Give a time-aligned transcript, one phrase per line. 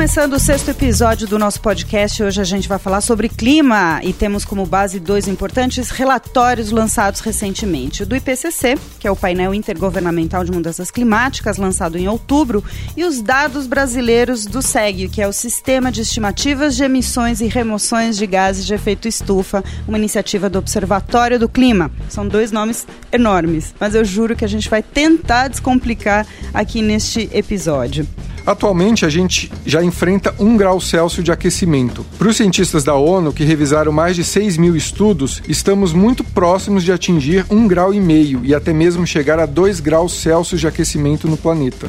[0.00, 4.14] Começando o sexto episódio do nosso podcast, hoje a gente vai falar sobre clima e
[4.14, 8.02] temos como base dois importantes relatórios lançados recentemente.
[8.02, 12.64] O do IPCC, que é o painel intergovernamental de mudanças climáticas, lançado em outubro,
[12.96, 17.46] e os dados brasileiros do SEG, que é o Sistema de Estimativas de Emissões e
[17.46, 21.90] Remoções de Gases de Efeito Estufa, uma iniciativa do Observatório do Clima.
[22.08, 27.28] São dois nomes enormes, mas eu juro que a gente vai tentar descomplicar aqui neste
[27.34, 28.08] episódio.
[28.50, 32.04] Atualmente, a gente já enfrenta um grau Celsius de aquecimento.
[32.18, 36.82] Para os cientistas da ONU, que revisaram mais de 6 mil estudos, estamos muito próximos
[36.82, 40.66] de atingir um grau e meio e até mesmo chegar a 2 graus Celsius de
[40.66, 41.88] aquecimento no planeta,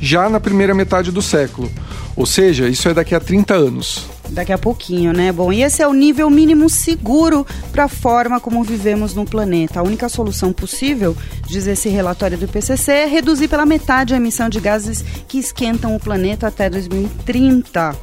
[0.00, 1.68] já na primeira metade do século.
[2.14, 4.06] Ou seja, isso é daqui a 30 anos.
[4.30, 5.32] Daqui a pouquinho, né?
[5.32, 9.80] Bom, e esse é o nível mínimo seguro para a forma como vivemos no planeta.
[9.80, 14.48] A única solução possível, diz esse relatório do IPCC, é reduzir pela metade a emissão
[14.48, 17.94] de gases que esquentam o planeta até 2030.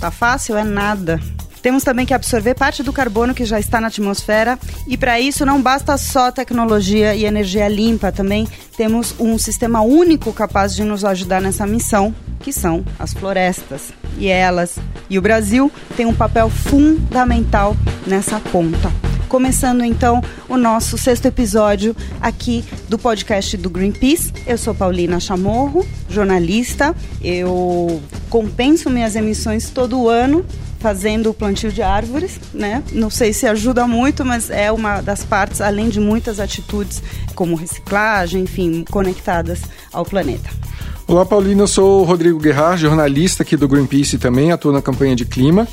[0.00, 0.56] Tá fácil?
[0.56, 1.20] É nada.
[1.62, 5.44] Temos também que absorver parte do carbono que já está na atmosfera e para isso
[5.44, 11.04] não basta só tecnologia e energia limpa, também temos um sistema único capaz de nos
[11.04, 13.92] ajudar nessa missão, que são as florestas.
[14.16, 14.78] E elas
[15.10, 18.90] e o Brasil têm um papel fundamental nessa ponta.
[19.28, 24.32] Começando então o nosso sexto episódio aqui do podcast do Greenpeace.
[24.46, 26.94] Eu sou Paulina Chamorro, jornalista.
[27.22, 28.00] Eu
[28.30, 30.46] compenso minhas emissões todo ano
[30.78, 32.82] fazendo o plantio de árvores, né?
[32.92, 37.02] Não sei se ajuda muito, mas é uma das partes, além de muitas atitudes
[37.34, 39.60] como reciclagem, enfim, conectadas
[39.92, 40.48] ao planeta.
[41.06, 41.62] Olá, Paulina.
[41.62, 45.66] Eu sou o Rodrigo Guerra, jornalista aqui do Greenpeace também, atuo na campanha de clima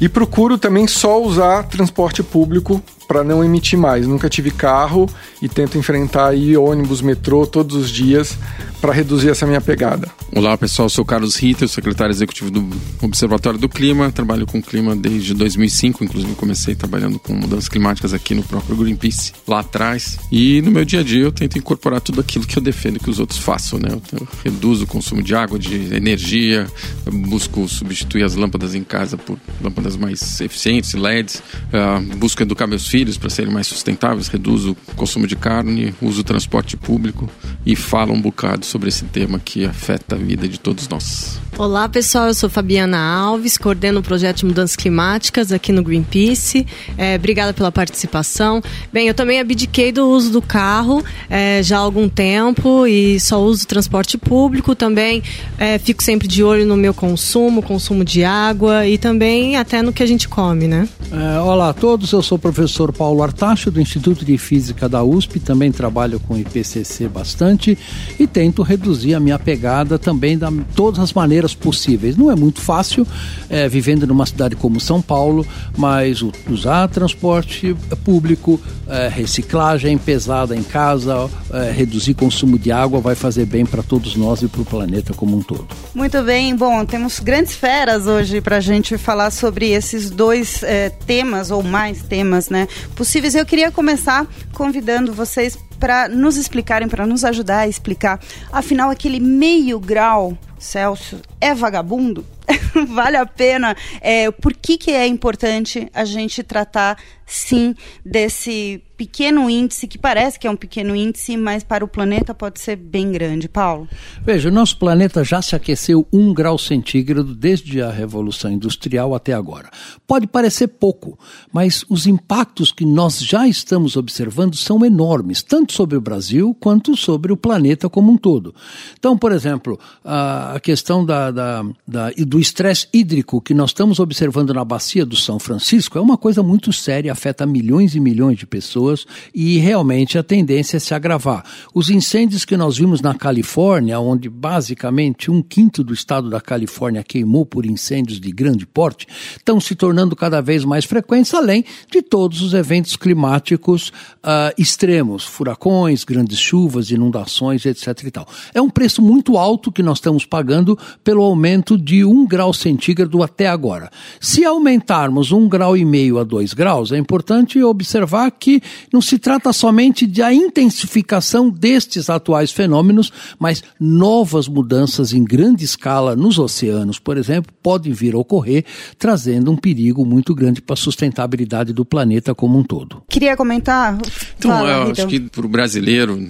[0.00, 4.06] e procuro também só usar transporte público para não emitir mais.
[4.06, 5.08] Nunca tive carro
[5.40, 8.36] e tento enfrentar aí ônibus, metrô todos os dias
[8.80, 10.08] para reduzir essa minha pegada.
[10.34, 12.68] Olá pessoal, sou Carlos Ritter, secretário executivo do
[13.00, 14.12] Observatório do Clima.
[14.12, 19.32] Trabalho com clima desde 2005, inclusive comecei trabalhando com mudanças climáticas aqui no próprio Greenpeace
[19.46, 20.18] lá atrás.
[20.30, 23.08] E no meu dia a dia eu tento incorporar tudo aquilo que eu defendo que
[23.08, 23.88] os outros façam, né?
[23.90, 26.66] Eu reduzo o consumo de água, de energia,
[27.10, 32.86] busco substituir as lâmpadas em casa por lâmpadas mais eficientes, LEDs, uh, busco educar meus
[32.86, 37.28] filhos para serem mais sustentáveis, reduzo o consumo de carne, uso o transporte público
[37.64, 41.38] e falo um bocado sobre esse tema que afeta a vida de todos nós.
[41.58, 46.66] Olá pessoal, eu sou Fabiana Alves, coordeno o projeto de mudanças climáticas aqui no Greenpeace.
[46.98, 48.62] É, obrigada pela participação.
[48.92, 53.42] Bem, eu também abdiquei do uso do carro é, já há algum tempo e só
[53.42, 54.74] uso transporte público.
[54.74, 55.22] Também
[55.56, 59.94] é, fico sempre de olho no meu consumo, consumo de água e também até no
[59.94, 60.86] que a gente come, né?
[61.10, 65.02] É, olá a todos, eu sou o professor Paulo Artacho do Instituto de Física da
[65.02, 67.78] USP, também trabalho com IPCC bastante
[68.20, 72.16] e tento reduzir a minha pegada também de todas as maneiras maneiras possíveis.
[72.16, 73.06] Não é muito fácil,
[73.48, 75.46] é, vivendo numa cidade como São Paulo,
[75.76, 83.14] mas usar transporte público, é, reciclagem pesada em casa, é, reduzir consumo de água vai
[83.14, 85.66] fazer bem para todos nós e para o planeta como um todo.
[85.94, 90.90] Muito bem, bom, temos grandes feras hoje para a gente falar sobre esses dois é,
[90.90, 93.34] temas ou mais temas, né, possíveis.
[93.34, 98.18] Eu queria começar convidando vocês para nos explicarem, para nos ajudar a explicar,
[98.50, 102.24] afinal, aquele meio grau Celsius é vagabundo?
[102.88, 103.76] vale a pena?
[104.00, 107.74] É, por que, que é importante a gente tratar, sim,
[108.04, 112.60] desse pequeno índice, que parece que é um pequeno índice, mas para o planeta pode
[112.60, 113.48] ser bem grande.
[113.48, 113.88] Paulo?
[114.24, 119.32] Veja, o nosso planeta já se aqueceu um grau centígrado desde a Revolução Industrial até
[119.32, 119.70] agora.
[120.06, 121.18] Pode parecer pouco,
[121.52, 126.96] mas os impactos que nós já estamos observando são enormes, tanto sobre o Brasil quanto
[126.96, 128.54] sobre o planeta como um todo.
[128.98, 134.54] Então, por exemplo, a questão da, da, da, do estresse hídrico que nós estamos observando
[134.54, 138.46] na bacia do São Francisco é uma coisa muito séria, afeta milhões e milhões de
[138.46, 141.44] pessoas pessoas e realmente a tendência é se agravar.
[141.74, 147.02] Os incêndios que nós vimos na Califórnia, onde basicamente um quinto do estado da Califórnia
[147.02, 149.06] queimou por incêndios de grande porte,
[149.36, 155.24] estão se tornando cada vez mais frequentes, além de todos os eventos climáticos uh, extremos,
[155.24, 158.04] furacões, grandes chuvas, inundações, etc.
[158.04, 158.26] E tal.
[158.54, 163.22] É um preço muito alto que nós estamos pagando pelo aumento de um grau centígrado
[163.22, 163.90] até agora.
[164.20, 168.60] Se aumentarmos um grau e meio a dois graus, é importante observar que
[168.92, 175.64] Não se trata somente de a intensificação destes atuais fenômenos, mas novas mudanças em grande
[175.64, 178.64] escala nos oceanos, por exemplo, podem vir a ocorrer,
[178.98, 183.02] trazendo um perigo muito grande para a sustentabilidade do planeta como um todo.
[183.08, 183.98] Queria comentar?
[184.38, 186.28] Então, Fala, eu acho que para o brasileiro,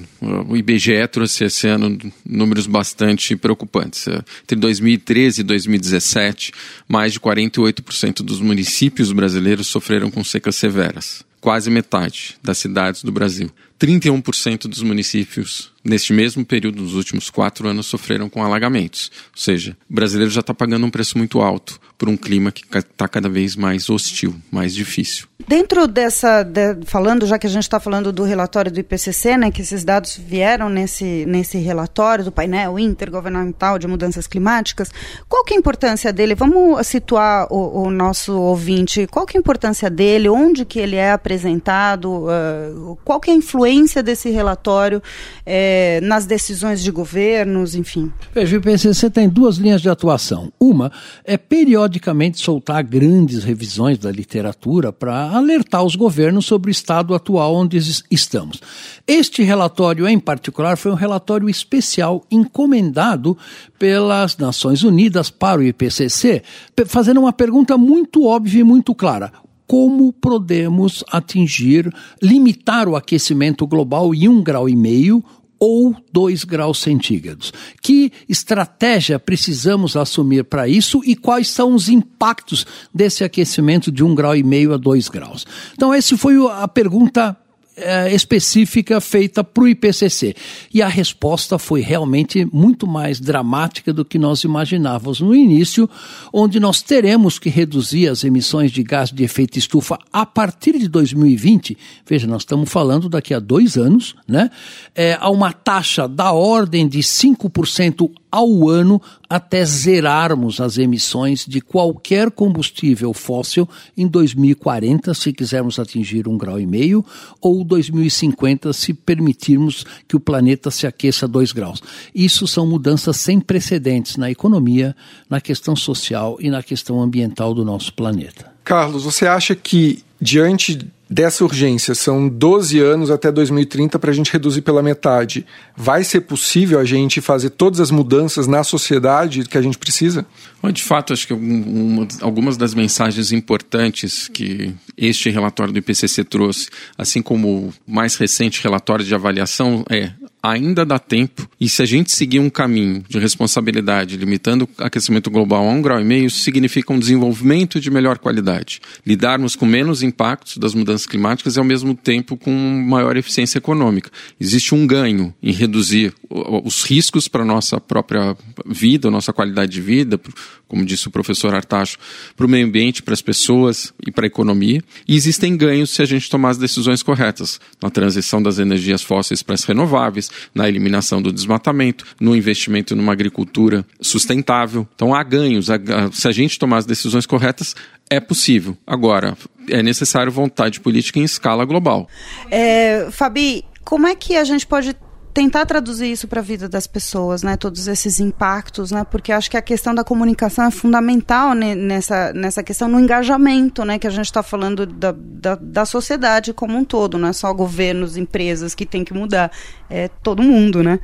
[0.48, 4.06] o IBGE trouxe esse ano números bastante preocupantes.
[4.42, 6.52] Entre 2013 e 2017,
[6.88, 11.24] mais de 48% dos municípios brasileiros sofreram com secas severas.
[11.46, 13.48] Quase metade das cidades do Brasil.
[13.78, 19.10] 31% dos municípios, neste mesmo período, nos últimos quatro anos, sofreram com alagamentos.
[19.32, 22.62] Ou seja, o brasileiro já está pagando um preço muito alto por um clima que
[22.76, 25.26] está cada vez mais hostil, mais difícil.
[25.48, 29.50] Dentro dessa, de, falando, já que a gente está falando do relatório do IPCC, né,
[29.50, 34.90] que esses dados vieram nesse, nesse relatório do painel intergovernamental de mudanças climáticas,
[35.28, 36.34] qual que é a importância dele?
[36.34, 40.96] Vamos situar o, o nosso ouvinte, qual que é a importância dele, onde que ele
[40.96, 43.65] é apresentado, uh, qual que é a influência
[44.02, 48.12] desse relatório uh, nas decisões de governos, enfim?
[48.34, 50.52] Veja, o IPCC tem duas linhas de atuação.
[50.60, 50.92] Uma
[51.24, 57.54] é periodicamente soltar grandes revisões da literatura para alertar os governos sobre o estado atual
[57.54, 57.76] onde
[58.10, 58.60] estamos.
[59.06, 63.36] Este relatório, em particular, foi um relatório especial encomendado
[63.78, 66.42] pelas Nações Unidas para o IPCC,
[66.86, 71.92] fazendo uma pergunta muito óbvia e muito clara como podemos atingir,
[72.22, 75.24] limitar o aquecimento global em um grau e meio
[75.58, 77.52] ou 2 graus centígrados.
[77.82, 84.14] Que estratégia precisamos assumir para isso e quais são os impactos desse aquecimento de 1
[84.14, 85.46] grau e meio a 2 graus?
[85.72, 87.36] Então, essa foi a pergunta
[87.76, 90.34] é, específica feita para o IPCC.
[90.72, 95.88] E a resposta foi realmente muito mais dramática do que nós imaginávamos no início,
[96.32, 100.88] onde nós teremos que reduzir as emissões de gás de efeito estufa a partir de
[100.88, 101.76] 2020.
[102.06, 104.50] Veja, nós estamos falando daqui a dois anos, né?
[104.94, 109.00] É, a uma taxa da ordem de 5% ao ano
[109.30, 113.66] até zerarmos as emissões de qualquer combustível fóssil
[113.96, 117.02] em 2040, se quisermos atingir um grau e meio,
[117.40, 121.82] ou 2050, se permitirmos que o planeta se aqueça dois graus.
[122.14, 124.94] Isso são mudanças sem precedentes na economia,
[125.30, 128.52] na questão social e na questão ambiental do nosso planeta.
[128.62, 134.32] Carlos, você acha que diante dessa urgência, são 12 anos até 2030 para a gente
[134.32, 135.46] reduzir pela metade.
[135.76, 140.26] Vai ser possível a gente fazer todas as mudanças na sociedade que a gente precisa?
[140.72, 146.70] De fato, acho que uma, algumas das mensagens importantes que este relatório do IPCC trouxe,
[146.98, 150.10] assim como o mais recente relatório de avaliação, é
[150.50, 151.48] ainda dá tempo.
[151.60, 155.82] E se a gente seguir um caminho de responsabilidade, limitando o aquecimento global a um
[155.82, 158.80] grau e meio, isso significa um desenvolvimento de melhor qualidade.
[159.04, 164.10] Lidarmos com menos impactos das mudanças climáticas e, ao mesmo tempo, com maior eficiência econômica.
[164.40, 168.36] Existe um ganho em reduzir os riscos para a nossa própria
[168.66, 170.20] vida, nossa qualidade de vida,
[170.68, 171.98] como disse o professor Artacho,
[172.36, 174.82] para o meio ambiente, para as pessoas e para a economia.
[175.06, 179.42] E existem ganhos se a gente tomar as decisões corretas na transição das energias fósseis
[179.42, 184.86] para as renováveis, na eliminação do desmatamento, no investimento numa agricultura sustentável.
[184.94, 185.68] Então há ganhos.
[186.12, 187.74] Se a gente tomar as decisões corretas,
[188.10, 188.76] é possível.
[188.86, 189.36] Agora,
[189.68, 192.08] é necessário vontade política em escala global.
[192.50, 194.94] É, Fabi, como é que a gente pode
[195.36, 197.58] tentar traduzir isso para a vida das pessoas, né?
[197.58, 199.04] Todos esses impactos, né?
[199.04, 203.98] Porque acho que a questão da comunicação é fundamental nessa, nessa questão no engajamento, né?
[203.98, 207.52] Que a gente está falando da, da, da, sociedade como um todo, não é só
[207.52, 209.52] governos, empresas que tem que mudar,
[209.90, 211.00] é todo mundo, né?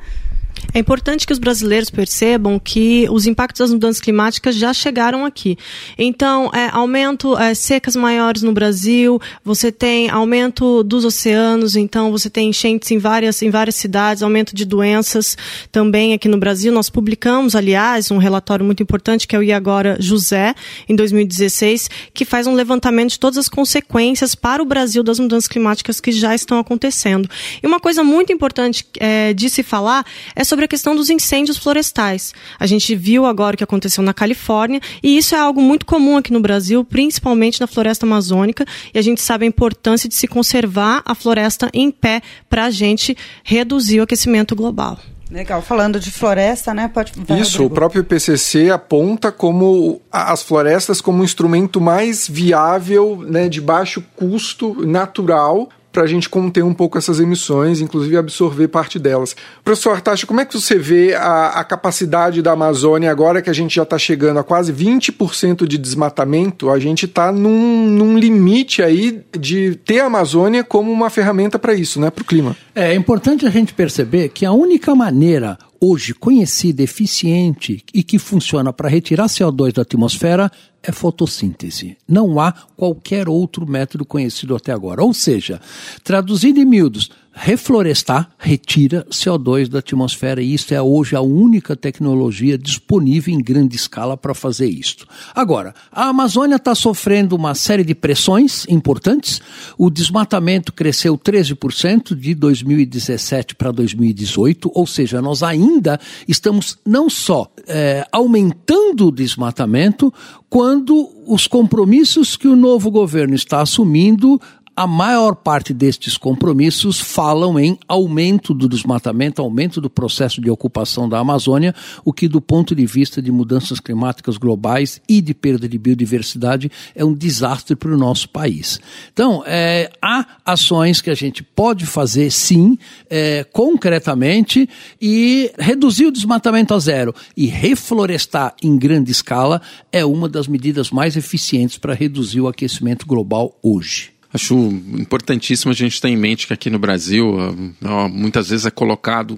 [0.73, 5.55] É importante que os brasileiros percebam que os impactos das mudanças climáticas já chegaram aqui.
[5.97, 12.27] Então, é, aumento é, secas maiores no Brasil, você tem aumento dos oceanos, então você
[12.27, 15.37] tem enchentes em várias, em várias cidades, aumento de doenças
[15.71, 16.73] também aqui no Brasil.
[16.73, 20.55] Nós publicamos, aliás, um relatório muito importante que é o I Agora José,
[20.89, 25.47] em 2016, que faz um levantamento de todas as consequências para o Brasil das mudanças
[25.47, 27.29] climáticas que já estão acontecendo.
[27.61, 30.03] E uma coisa muito importante é, de se falar
[30.35, 32.33] é é sobre a questão dos incêndios florestais.
[32.59, 36.17] A gente viu agora o que aconteceu na Califórnia e isso é algo muito comum
[36.17, 40.27] aqui no Brasil, principalmente na floresta amazônica, e a gente sabe a importância de se
[40.27, 44.99] conservar a floresta em pé para a gente reduzir o aquecimento global.
[45.31, 46.91] Legal, falando de floresta, né?
[46.93, 47.63] Pode, Isso, Rodrigo.
[47.63, 54.03] o próprio IPCC aponta como as florestas como um instrumento mais viável, né, de baixo
[54.15, 59.35] custo natural para a gente conter um pouco essas emissões, inclusive absorver parte delas.
[59.63, 63.53] Professor Artacho, como é que você vê a, a capacidade da Amazônia agora que a
[63.53, 66.71] gente já está chegando a quase 20% de desmatamento?
[66.71, 71.75] A gente está num, num limite aí de ter a Amazônia como uma ferramenta para
[71.75, 72.57] isso, né, para o clima.
[72.73, 78.17] É, é importante a gente perceber que a única maneira hoje conhecida, eficiente e que
[78.17, 80.49] funciona para retirar CO2 da atmosfera
[80.81, 81.97] é fotossíntese.
[82.07, 85.03] Não há qualquer outro método conhecido até agora.
[85.03, 85.59] Ou seja,
[86.01, 92.57] traduzido em miúdos, reflorestar retira CO2 da atmosfera e isso é hoje a única tecnologia
[92.57, 95.07] disponível em grande escala para fazer isso.
[95.33, 99.41] Agora, a Amazônia está sofrendo uma série de pressões importantes.
[99.77, 107.51] O desmatamento cresceu 13% de 2017 para 2018, ou seja, nós ainda estamos não só
[107.67, 110.13] é, aumentando o desmatamento,
[110.49, 114.39] quando os compromissos que o novo governo está assumindo
[114.75, 121.07] a maior parte destes compromissos falam em aumento do desmatamento, aumento do processo de ocupação
[121.07, 125.69] da Amazônia, o que, do ponto de vista de mudanças climáticas globais e de perda
[125.69, 128.79] de biodiversidade, é um desastre para o nosso país.
[129.11, 132.77] Então, é, há ações que a gente pode fazer, sim,
[133.09, 134.67] é, concretamente,
[134.99, 139.61] e reduzir o desmatamento a zero e reflorestar em grande escala
[139.91, 144.12] é uma das medidas mais eficientes para reduzir o aquecimento global hoje.
[144.33, 148.71] Acho importantíssimo a gente ter em mente que aqui no Brasil, uh, muitas vezes é
[148.71, 149.33] colocado,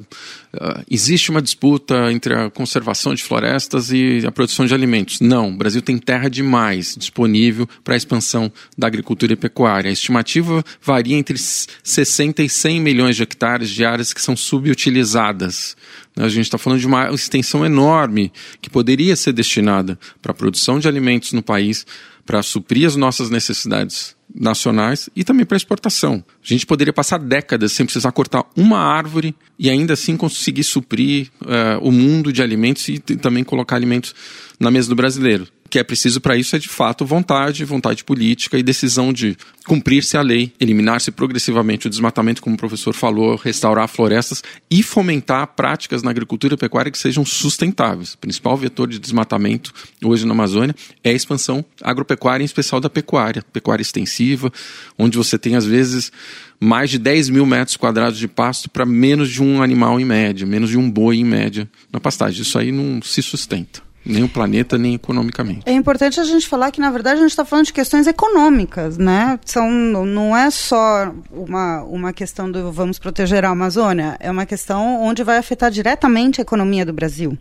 [0.54, 5.20] uh, existe uma disputa entre a conservação de florestas e a produção de alimentos.
[5.20, 9.90] Não, o Brasil tem terra demais disponível para a expansão da agricultura e pecuária.
[9.90, 15.76] A estimativa varia entre 60 e 100 milhões de hectares de áreas que são subutilizadas.
[16.16, 20.80] A gente está falando de uma extensão enorme que poderia ser destinada para a produção
[20.80, 21.86] de alimentos no país,
[22.26, 26.24] para suprir as nossas necessidades nacionais e também para exportação.
[26.44, 31.30] A gente poderia passar décadas sem precisar cortar uma árvore e ainda assim conseguir suprir
[31.42, 34.14] uh, o mundo de alimentos e também colocar alimentos
[34.60, 38.58] na mesa do brasileiro que é preciso para isso é de fato vontade, vontade política
[38.58, 43.88] e decisão de cumprir-se a lei, eliminar-se progressivamente o desmatamento, como o professor falou, restaurar
[43.88, 48.14] florestas e fomentar práticas na agricultura e pecuária que sejam sustentáveis.
[48.14, 52.90] O principal vetor de desmatamento hoje na Amazônia é a expansão agropecuária, em especial da
[52.90, 54.52] pecuária, pecuária extensiva,
[54.98, 56.12] onde você tem às vezes
[56.60, 60.46] mais de 10 mil metros quadrados de pasto para menos de um animal em média,
[60.46, 62.44] menos de um boi em média na pastagem.
[62.44, 65.62] Isso aí não se sustenta nem o planeta, nem economicamente.
[65.66, 68.98] É importante a gente falar que, na verdade, a gente está falando de questões econômicas,
[68.98, 69.40] né?
[69.46, 75.02] São, não é só uma, uma questão do vamos proteger a Amazônia, é uma questão
[75.02, 77.38] onde vai afetar diretamente a economia do Brasil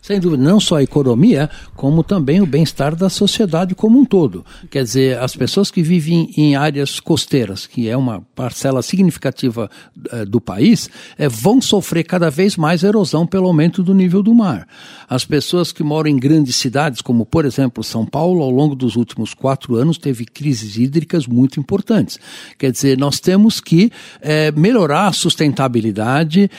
[0.00, 4.44] sem dúvida, não só a economia, como também o bem-estar da sociedade como um todo.
[4.70, 9.70] Quer dizer, as pessoas que vivem em áreas costeiras, que é uma parcela significativa
[10.10, 10.88] eh, do país,
[11.18, 14.66] eh, vão sofrer cada vez mais erosão pelo aumento do nível do mar.
[15.08, 18.96] As pessoas que moram em grandes cidades, como por exemplo São Paulo, ao longo dos
[18.96, 22.18] últimos quatro anos teve crises hídricas muito importantes.
[22.58, 23.90] Quer dizer, nós temos que
[24.20, 26.50] eh, melhorar a sustentabilidade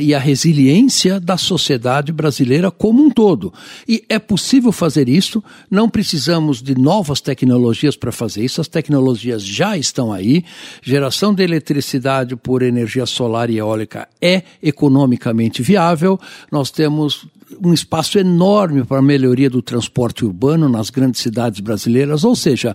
[0.00, 3.52] e a resiliência da sociedade brasileira como um todo.
[3.88, 9.42] E é possível fazer isso, não precisamos de novas tecnologias para fazer isso, as tecnologias
[9.42, 10.44] já estão aí.
[10.82, 16.18] Geração de eletricidade por energia solar e eólica é economicamente viável.
[16.50, 17.26] Nós temos
[17.62, 22.74] um espaço enorme para a melhoria do transporte urbano nas grandes cidades brasileiras, ou seja,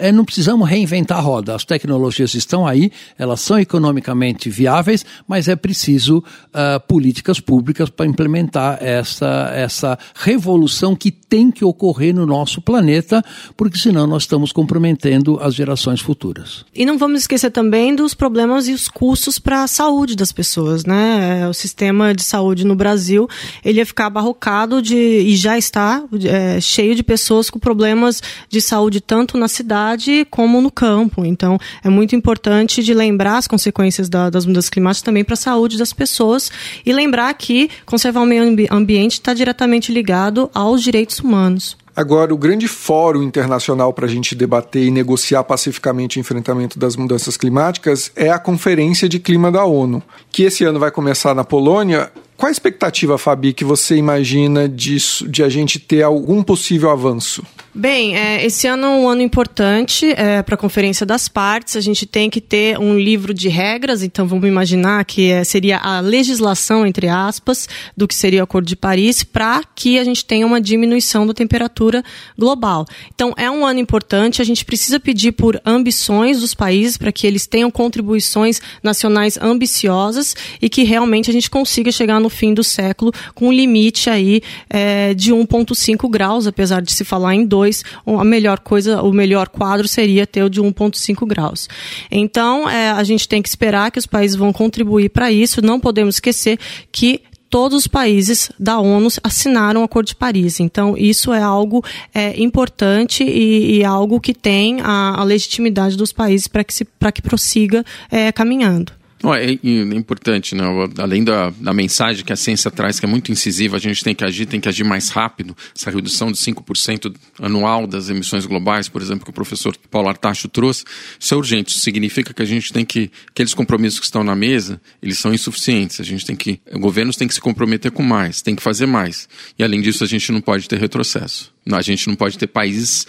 [0.00, 1.54] é, não precisamos reinventar a roda.
[1.54, 8.06] As tecnologias estão aí, elas são economicamente viáveis, mas é preciso uh, políticas públicas para
[8.06, 13.22] implementar essa, essa revolução que tem que ocorrer no nosso planeta,
[13.56, 16.64] porque senão nós estamos comprometendo as gerações futuras.
[16.74, 20.84] E não vamos esquecer também dos problemas e os custos para a saúde das pessoas,
[20.84, 21.46] né?
[21.48, 23.28] O sistema de saúde no Brasil,
[23.64, 28.60] ele ia ficar abarrocado de, e já está é, cheio de pessoas com problemas de
[28.60, 29.89] saúde tanto na cidade
[30.30, 31.24] como no campo.
[31.24, 35.36] Então, é muito importante de lembrar as consequências da, das mudanças climáticas também para a
[35.36, 36.50] saúde das pessoas
[36.84, 41.76] e lembrar que conservar o meio ambiente está diretamente ligado aos direitos humanos.
[41.94, 46.96] Agora, o grande fórum internacional para a gente debater e negociar pacificamente o enfrentamento das
[46.96, 51.44] mudanças climáticas é a Conferência de Clima da ONU, que esse ano vai começar na
[51.44, 52.10] Polônia.
[52.40, 57.44] Qual a expectativa, Fabi, que você imagina disso, de a gente ter algum possível avanço?
[57.72, 61.76] Bem, é, esse ano é um ano importante é, para a Conferência das Partes.
[61.76, 65.78] A gente tem que ter um livro de regras, então vamos imaginar que é, seria
[65.78, 70.24] a legislação, entre aspas, do que seria o Acordo de Paris, para que a gente
[70.24, 72.02] tenha uma diminuição da temperatura
[72.36, 72.86] global.
[73.14, 77.26] Então, é um ano importante, a gente precisa pedir por ambições dos países para que
[77.26, 82.64] eles tenham contribuições nacionais ambiciosas e que realmente a gente consiga chegar no fim do
[82.64, 87.60] século com um limite aí é, de 1,5 graus, apesar de se falar em 2
[87.60, 87.84] 2,
[88.18, 91.68] a melhor coisa, o melhor quadro seria ter o de 1,5 graus.
[92.10, 95.62] Então, é, a gente tem que esperar que os países vão contribuir para isso.
[95.62, 96.58] Não podemos esquecer
[96.90, 100.60] que todos os países da ONU assinaram o Acordo de Paris.
[100.60, 101.84] Então, isso é algo
[102.14, 106.74] é, importante e, e, algo que tem a, a legitimidade dos países para que,
[107.14, 108.99] que prossiga é, caminhando.
[109.22, 110.64] É, é, importante, né?
[110.98, 114.14] além da, da, mensagem que a ciência traz, que é muito incisiva, a gente tem
[114.14, 115.54] que agir, tem que agir mais rápido.
[115.76, 120.48] Essa redução de 5% anual das emissões globais, por exemplo, que o professor Paulo Artacho
[120.48, 120.84] trouxe,
[121.18, 121.70] isso é urgente.
[121.70, 125.34] Isso significa que a gente tem que, aqueles compromissos que estão na mesa, eles são
[125.34, 126.00] insuficientes.
[126.00, 129.28] A gente tem que, governos têm que se comprometer com mais, tem que fazer mais.
[129.58, 131.52] E além disso, a gente não pode ter retrocesso.
[131.70, 133.06] A gente não pode ter países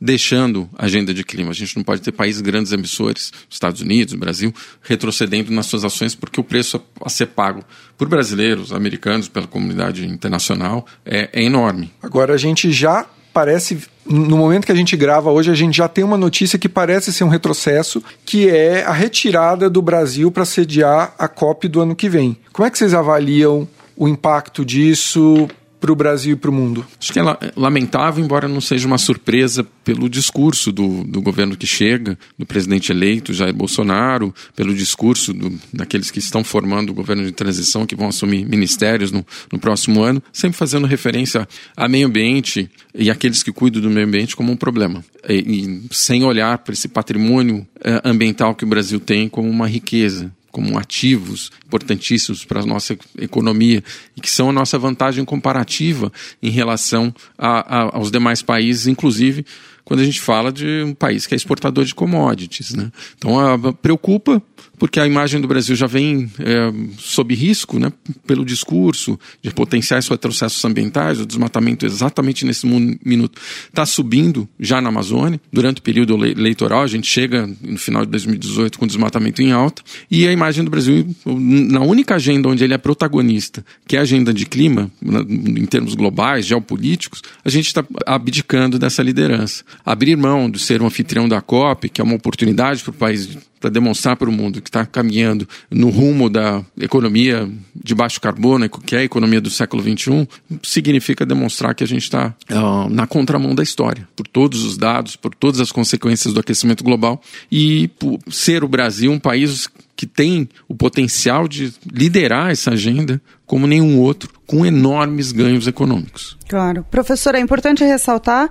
[0.00, 1.50] deixando a agenda de clima.
[1.50, 4.52] A gente não pode ter países grandes emissores, Estados Unidos, Brasil,
[4.82, 7.62] retrocedendo nas suas ações, porque o preço a ser pago
[7.98, 11.92] por brasileiros, americanos, pela comunidade internacional é, é enorme.
[12.02, 15.86] Agora a gente já parece no momento que a gente grava hoje, a gente já
[15.86, 20.44] tem uma notícia que parece ser um retrocesso, que é a retirada do Brasil para
[20.44, 22.36] sediar a COP do ano que vem.
[22.52, 25.46] Como é que vocês avaliam o impacto disso
[25.80, 26.86] para o Brasil e para o mundo?
[27.00, 27.22] Acho que é
[27.56, 32.92] lamentável, embora não seja uma surpresa pelo discurso do, do governo que chega, do presidente
[32.92, 37.96] eleito Jair Bolsonaro, pelo discurso do, daqueles que estão formando o governo de transição, que
[37.96, 43.42] vão assumir ministérios no, no próximo ano, sempre fazendo referência a meio ambiente e aqueles
[43.42, 45.02] que cuidam do meio ambiente como um problema.
[45.28, 49.66] E, e sem olhar para esse patrimônio eh, ambiental que o Brasil tem como uma
[49.66, 53.82] riqueza como ativos importantíssimos para a nossa economia
[54.16, 59.44] e que são a nossa vantagem comparativa em relação a, a, aos demais países, inclusive
[59.84, 62.70] quando a gente fala de um país que é exportador de commodities.
[62.74, 62.92] Né?
[63.18, 64.40] Então, a, preocupa
[64.80, 67.92] porque a imagem do Brasil já vem é, sob risco né,
[68.26, 74.88] pelo discurso de potenciais retrocessos ambientais, o desmatamento exatamente nesse minuto está subindo já na
[74.88, 75.38] Amazônia.
[75.52, 79.82] Durante o período eleitoral, a gente chega no final de 2018 com desmatamento em alta,
[80.10, 84.02] e a imagem do Brasil, na única agenda onde ele é protagonista, que é a
[84.02, 89.62] agenda de clima, em termos globais, geopolíticos, a gente está abdicando dessa liderança.
[89.84, 93.28] Abrir mão de ser um anfitrião da COP, que é uma oportunidade para o país
[93.60, 98.68] para demonstrar para o mundo que está caminhando no rumo da economia de baixo carbono,
[98.68, 100.26] que é a economia do século XXI,
[100.62, 105.14] significa demonstrar que a gente está uh, na contramão da história, por todos os dados,
[105.14, 107.20] por todas as consequências do aquecimento global
[107.52, 113.20] e por ser o Brasil um país que tem o potencial de liderar essa agenda
[113.46, 116.38] como nenhum outro, com enormes ganhos econômicos.
[116.48, 116.86] Claro.
[116.90, 118.48] Professor, é importante ressaltar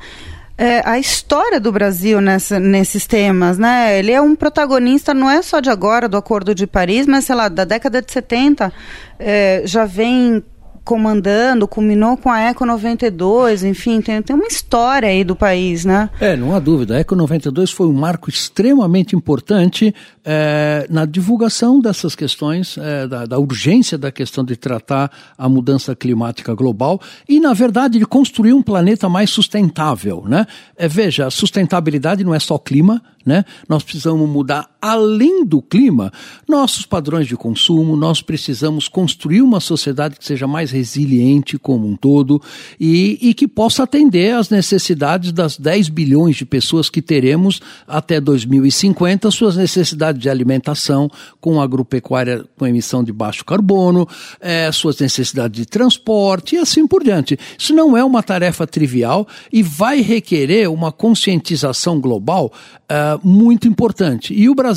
[0.60, 3.98] é, a história do Brasil nessa, nesses temas, né?
[3.98, 7.36] Ele é um protagonista, não é só de agora, do Acordo de Paris, mas, sei
[7.36, 8.74] lá, da década de 70,
[9.18, 10.44] é, já vem
[10.90, 16.10] comandando, culminou com a Eco 92, enfim, tem, tem uma história aí do país, né?
[16.20, 16.96] É, não há dúvida.
[16.96, 19.94] A Eco 92 foi um marco extremamente importante
[20.26, 25.96] é, na divulgação dessas questões, é, da, da, urgência da questão de tratar a mudança
[25.96, 30.48] climática global e, na verdade, de construir um planeta mais sustentável, né?
[30.76, 33.46] É, veja, sustentabilidade não é só clima, né?
[33.68, 36.12] Nós precisamos mudar além do clima
[36.48, 41.96] nossos padrões de consumo, nós precisamos construir uma sociedade que seja mais resiliente como um
[41.96, 42.42] todo
[42.80, 48.20] e, e que possa atender às necessidades das 10 bilhões de pessoas que teremos até
[48.20, 54.08] 2050, suas necessidades de alimentação com agropecuária com emissão de baixo carbono,
[54.40, 57.38] é, suas necessidades de transporte e assim por diante.
[57.58, 62.52] Isso não é uma tarefa trivial e vai requerer uma conscientização global
[62.90, 64.34] uh, muito importante.
[64.34, 64.69] E o Brasil,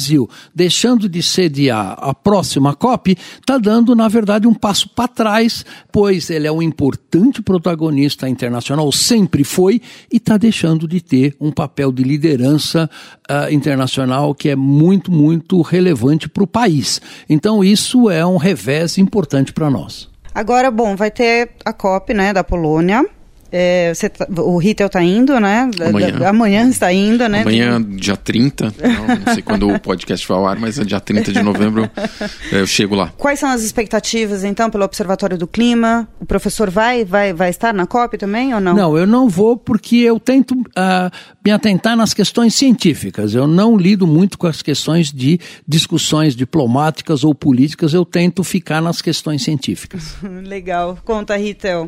[0.55, 6.31] deixando de sediar a próxima COP, está dando, na verdade, um passo para trás, pois
[6.31, 11.93] ele é um importante protagonista internacional, sempre foi, e está deixando de ter um papel
[11.93, 12.89] de liderança
[13.31, 17.01] uh, internacional que é muito, muito relevante para o país.
[17.29, 20.09] Então, isso é um revés importante para nós.
[20.35, 23.05] Agora, bom, vai ter a COP né, da Polônia
[23.53, 25.71] É, tá, o Ritel está indo, né?
[25.87, 26.19] Amanhã.
[26.19, 27.43] Da, amanhã está indo, né?
[27.43, 28.73] Amanhã, dia 30.
[28.83, 31.91] Não, não sei quando o podcast vai ao ar, mas é dia 30 de novembro
[32.53, 33.13] é, eu chego lá.
[33.17, 36.09] Quais são as expectativas, então, pelo Observatório do Clima?
[36.21, 38.75] O professor vai, vai, vai estar na COP também ou não?
[38.75, 41.11] Não, eu não vou porque eu tento uh,
[41.45, 43.35] me atentar nas questões científicas.
[43.35, 47.93] Eu não lido muito com as questões de discussões diplomáticas ou políticas.
[47.93, 50.15] Eu tento ficar nas questões científicas.
[50.45, 50.99] Legal.
[51.05, 51.87] Conta, Ritel.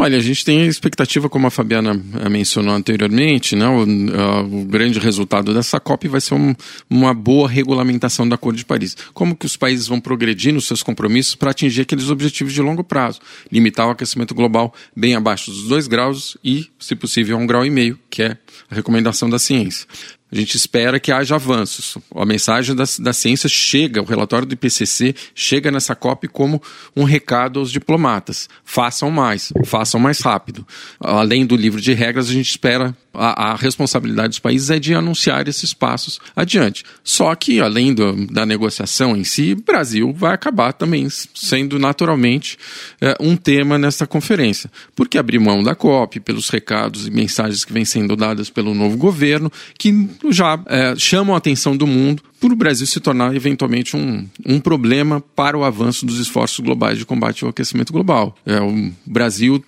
[0.00, 4.60] Olha, a gente tem a expectativa, como a Fabiana eh, mencionou anteriormente, né, o, uh,
[4.60, 6.54] o grande resultado dessa COP vai ser um,
[6.88, 8.96] uma boa regulamentação da Acordo de Paris.
[9.12, 12.84] Como que os países vão progredir nos seus compromissos para atingir aqueles objetivos de longo
[12.84, 13.18] prazo,
[13.50, 17.66] limitar o aquecimento global bem abaixo dos 2 graus e, se possível, a um grau
[17.66, 18.38] e meio, que é
[18.70, 19.84] a recomendação da ciência.
[20.30, 21.96] A gente espera que haja avanços.
[22.14, 26.62] A mensagem da, da ciência chega, o relatório do IPCC chega nessa COP como
[26.94, 28.48] um recado aos diplomatas.
[28.62, 30.66] Façam mais, façam mais rápido.
[31.00, 34.94] Além do livro de regras, a gente espera a, a, responsabilidade dos países é de
[34.94, 36.84] anunciar esses passos adiante.
[37.02, 42.56] Só que, além do, da negociação em si, o Brasil vai acabar também sendo naturalmente
[43.00, 44.70] é, um tema nessa conferência.
[44.94, 48.96] Porque abrir mão da COP, pelos recados e mensagens que vêm sendo dadas pelo novo
[48.96, 53.96] governo, que já é, chamam a atenção do mundo para o Brasil se tornar eventualmente
[53.96, 58.34] um, um problema para o avanço dos esforços globais de combate ao aquecimento global.
[58.46, 59.62] É, o Brasil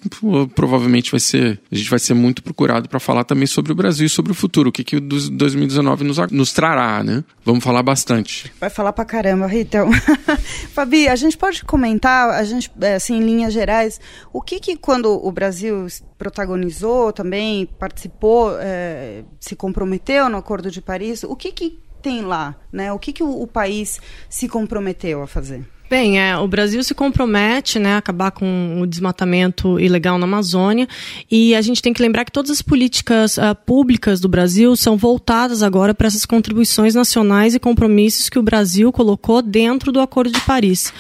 [0.55, 4.07] provavelmente vai ser, a gente vai ser muito procurado para falar também sobre o Brasil
[4.07, 7.25] e sobre o futuro, o que, que o 2019 nos, nos trará, né?
[7.45, 8.53] Vamos falar bastante.
[8.61, 9.91] Vai falar para caramba, então.
[10.73, 14.01] Fabi, a gente pode comentar, a gente, é, assim, em linhas gerais,
[14.33, 20.81] o que que quando o Brasil protagonizou também, participou, é, se comprometeu no Acordo de
[20.81, 22.57] Paris, o que que tem lá?
[22.73, 22.93] Né?
[22.93, 25.65] O que, que o, o país se comprometeu a fazer?
[25.91, 30.87] Bem, é, o Brasil se compromete né, a acabar com o desmatamento ilegal na Amazônia
[31.29, 34.97] e a gente tem que lembrar que todas as políticas uh, públicas do Brasil são
[34.97, 40.33] voltadas agora para essas contribuições nacionais e compromissos que o Brasil colocou dentro do Acordo
[40.33, 40.93] de Paris.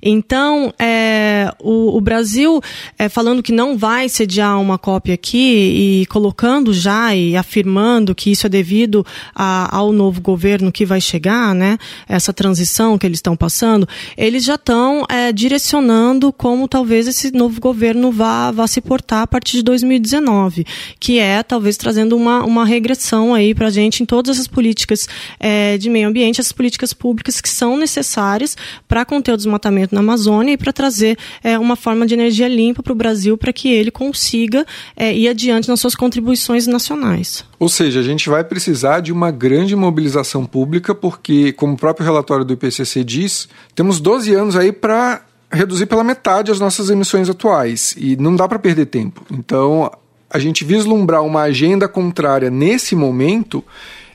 [0.00, 2.60] Então, é, o, o, Brasil,
[2.96, 8.30] é, falando que não vai sediar uma cópia aqui e colocando já e afirmando que
[8.30, 9.04] isso é devido
[9.34, 11.76] a, ao novo governo que vai chegar, né,
[12.08, 13.88] essa transição que eles estão passando,
[14.36, 19.26] eles já estão é, direcionando como talvez esse novo governo vá, vá se portar a
[19.26, 20.66] partir de 2019,
[21.00, 25.08] que é talvez trazendo uma, uma regressão aí para a gente em todas essas políticas
[25.40, 30.00] é, de meio ambiente, essas políticas públicas que são necessárias para conter o desmatamento na
[30.00, 33.68] Amazônia e para trazer é, uma forma de energia limpa para o Brasil para que
[33.68, 37.42] ele consiga é, ir adiante nas suas contribuições nacionais.
[37.58, 42.04] Ou seja, a gente vai precisar de uma grande mobilização pública, porque, como o próprio
[42.04, 47.28] relatório do IPCC diz, temos 12 anos aí para reduzir pela metade as nossas emissões
[47.28, 49.24] atuais e não dá para perder tempo.
[49.30, 49.90] Então,
[50.28, 53.64] a gente vislumbrar uma agenda contrária nesse momento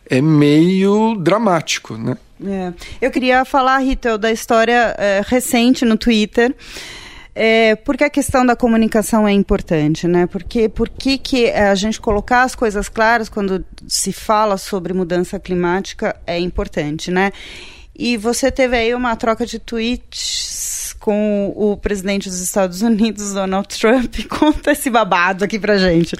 [0.09, 2.17] é meio dramático, né?
[2.45, 2.73] É.
[2.99, 6.53] Eu queria falar, Rita, da história é, recente no Twitter.
[7.33, 10.27] É, porque a questão da comunicação é importante, né?
[10.27, 15.39] Porque por que, que a gente colocar as coisas claras quando se fala sobre mudança
[15.39, 17.31] climática é importante, né?
[17.97, 23.67] E você teve aí uma troca de tweets com o presidente dos Estados Unidos, Donald
[23.67, 24.15] Trump.
[24.29, 26.15] Conta esse babado aqui pra gente.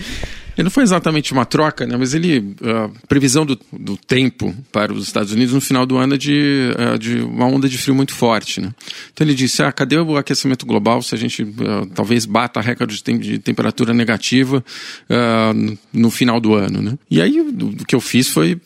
[0.57, 1.95] Ele não foi exatamente uma troca, né?
[1.97, 2.55] mas ele.
[2.63, 6.73] A previsão do, do tempo para os Estados Unidos no final do ano é de,
[6.77, 8.59] é de uma onda de frio muito forte.
[8.59, 8.73] Né?
[9.13, 12.63] Então ele disse: ah, cadê o aquecimento global se a gente uh, talvez bata a
[12.63, 14.63] recorde de, de temperatura negativa
[15.09, 16.81] uh, no final do ano?
[16.81, 16.97] Né?
[17.09, 18.59] E aí o que eu fiz foi.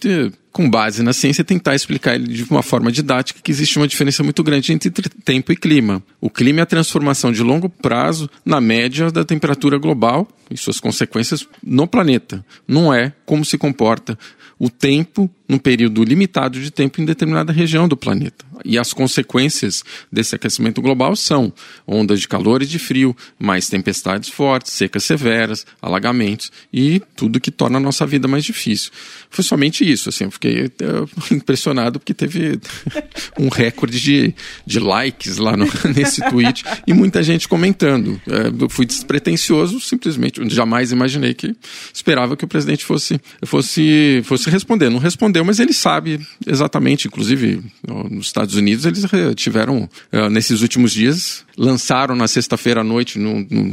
[0.55, 4.23] Com base na ciência, tentar explicar ele de uma forma didática que existe uma diferença
[4.23, 6.01] muito grande entre tempo e clima.
[6.21, 10.79] O clima é a transformação de longo prazo na média da temperatura global e suas
[10.79, 12.45] consequências no planeta.
[12.67, 14.17] Não é como se comporta
[14.57, 18.45] o tempo num período limitado de tempo em determinada região do planeta.
[18.63, 21.53] E as consequências desse aquecimento global são
[21.85, 27.51] ondas de calor e de frio, mais tempestades fortes, secas severas, alagamentos e tudo que
[27.51, 28.91] torna a nossa vida mais difícil.
[29.29, 32.59] Foi somente isso, assim, eu fiquei uh, impressionado porque teve
[33.37, 34.33] um recorde de,
[34.65, 38.19] de likes lá no, nesse tweet e muita gente comentando.
[38.25, 41.55] Uh, eu fui despretensioso, simplesmente, jamais imaginei que
[41.93, 44.89] esperava que o presidente fosse, fosse, fosse responder.
[44.89, 47.63] Não respondeu mas ele sabe exatamente, inclusive
[48.09, 49.05] nos Estados Unidos, eles
[49.35, 49.89] tiveram,
[50.31, 53.63] nesses últimos dias, lançaram na sexta-feira à noite, no, no,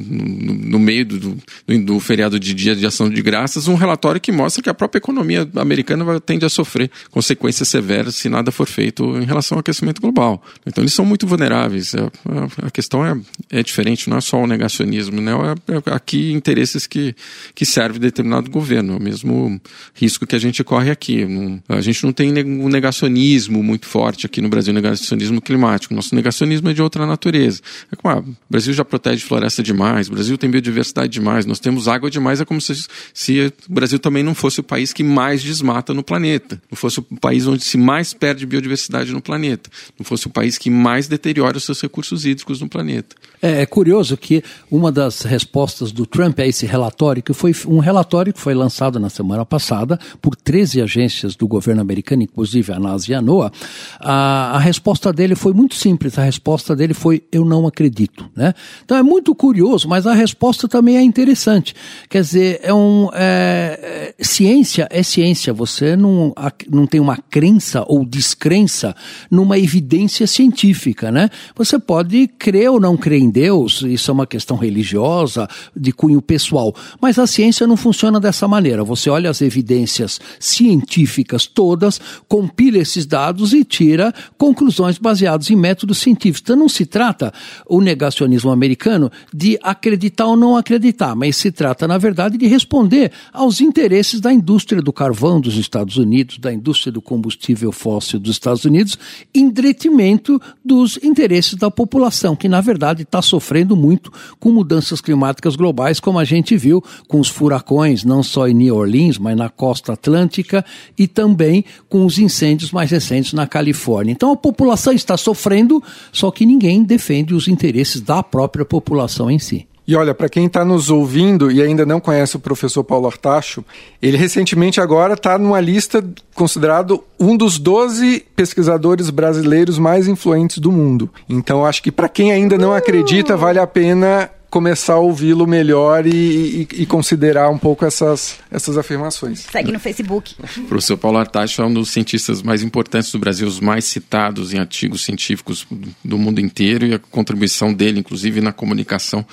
[0.54, 4.30] no, meio do, do, do, feriado de dia de ação de graças, um relatório que
[4.30, 9.16] mostra que a própria economia americana tende a sofrer consequências severas se nada for feito
[9.16, 10.42] em relação ao aquecimento global.
[10.66, 11.94] Então eles são muito vulneráveis.
[11.94, 13.18] A, a, a questão é,
[13.50, 15.32] é diferente, não é só o negacionismo, né?
[15.68, 17.14] É, é aqui interesses que,
[17.54, 18.94] que servem determinado governo.
[18.94, 19.60] É o mesmo
[19.94, 21.24] risco que a gente corre aqui.
[21.24, 25.94] Não, a gente não tem um negacionismo muito forte aqui no Brasil, negacionismo climático.
[25.94, 27.60] Nosso negacionismo é de outra natureza.
[27.90, 31.60] É como, ah, o Brasil já protege floresta demais, o Brasil tem biodiversidade demais, nós
[31.60, 35.02] temos água demais, é como se, se o Brasil também não fosse o país que
[35.02, 39.70] mais desmata no planeta, não fosse o país onde se mais perde biodiversidade no planeta,
[39.98, 43.16] não fosse o país que mais deteriora os seus recursos hídricos no planeta.
[43.40, 47.78] É, é curioso que uma das respostas do Trump a esse relatório, que foi um
[47.78, 52.78] relatório que foi lançado na semana passada por 13 agências do governo americano, inclusive a
[52.78, 53.52] NASA e a NOAA,
[54.00, 58.30] a, a resposta dele foi muito simples, a resposta dele foi eu não acredito.
[58.34, 58.54] Né?
[58.84, 61.74] Então é muito curioso, mas a resposta também é interessante.
[62.08, 66.34] Quer dizer, é um, é, é, ciência é ciência, você não,
[66.70, 68.94] não tem uma crença ou descrença
[69.30, 71.10] numa evidência científica.
[71.10, 71.30] Né?
[71.56, 76.20] Você pode crer ou não crer em Deus, isso é uma questão religiosa, de cunho
[76.20, 78.84] pessoal, mas a ciência não funciona dessa maneira.
[78.84, 85.98] Você olha as evidências científicas todas, compila esses dados e tira conclusões baseadas em métodos
[85.98, 86.42] científicos.
[86.42, 87.32] Então não se trata
[87.66, 93.12] o negacionismo americano de acreditar ou não acreditar, mas se trata, na verdade, de responder
[93.32, 98.32] aos interesses da indústria do carvão dos Estados Unidos, da indústria do combustível fóssil dos
[98.32, 98.98] Estados Unidos,
[99.34, 105.56] em detrimento dos interesses da população, que na verdade está sofrendo muito com mudanças climáticas
[105.56, 109.48] globais, como a gente viu com os furacões, não só em New Orleans, mas na
[109.48, 110.64] costa atlântica
[110.98, 114.12] e também com os incêndios mais recentes na Califórnia.
[114.12, 119.38] Então a população está sofrendo, só que ninguém defende os interesses da própria população em
[119.38, 119.66] si.
[119.86, 123.64] E olha, para quem está nos ouvindo e ainda não conhece o professor Paulo Artacho,
[124.00, 130.70] ele recentemente agora está numa lista considerado um dos 12 pesquisadores brasileiros mais influentes do
[130.70, 131.10] mundo.
[131.28, 136.06] Então acho que para quem ainda não acredita, vale a pena começar a ouvi-lo melhor
[136.06, 139.46] e, e, e, considerar um pouco essas, essas afirmações.
[139.50, 140.34] Segue no Facebook.
[140.58, 144.52] O professor Paulo Artacho é um dos cientistas mais importantes do Brasil, os mais citados
[144.52, 145.66] em artigos científicos
[146.04, 149.24] do mundo inteiro e a contribuição dele, inclusive, na comunicação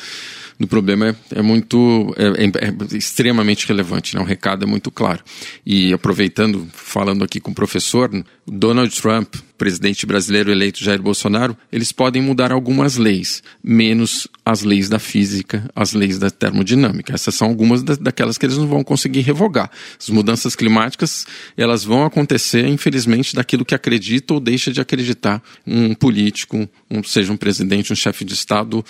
[0.58, 4.22] do problema é, é muito é, é, é, extremamente relevante, né?
[4.22, 5.22] o recado é muito claro.
[5.66, 8.10] E aproveitando, falando aqui com o professor,
[8.48, 14.88] Donald Trump, presidente brasileiro eleito Jair Bolsonaro, eles podem mudar algumas leis, menos as leis
[14.88, 17.14] da física, as leis da termodinâmica.
[17.14, 19.70] Essas são algumas da, daquelas que eles não vão conseguir revogar.
[20.00, 25.94] As mudanças climáticas, elas vão acontecer, infelizmente, daquilo que acredita ou deixa de acreditar um
[25.94, 28.84] político, um, seja um presidente, um chefe de Estado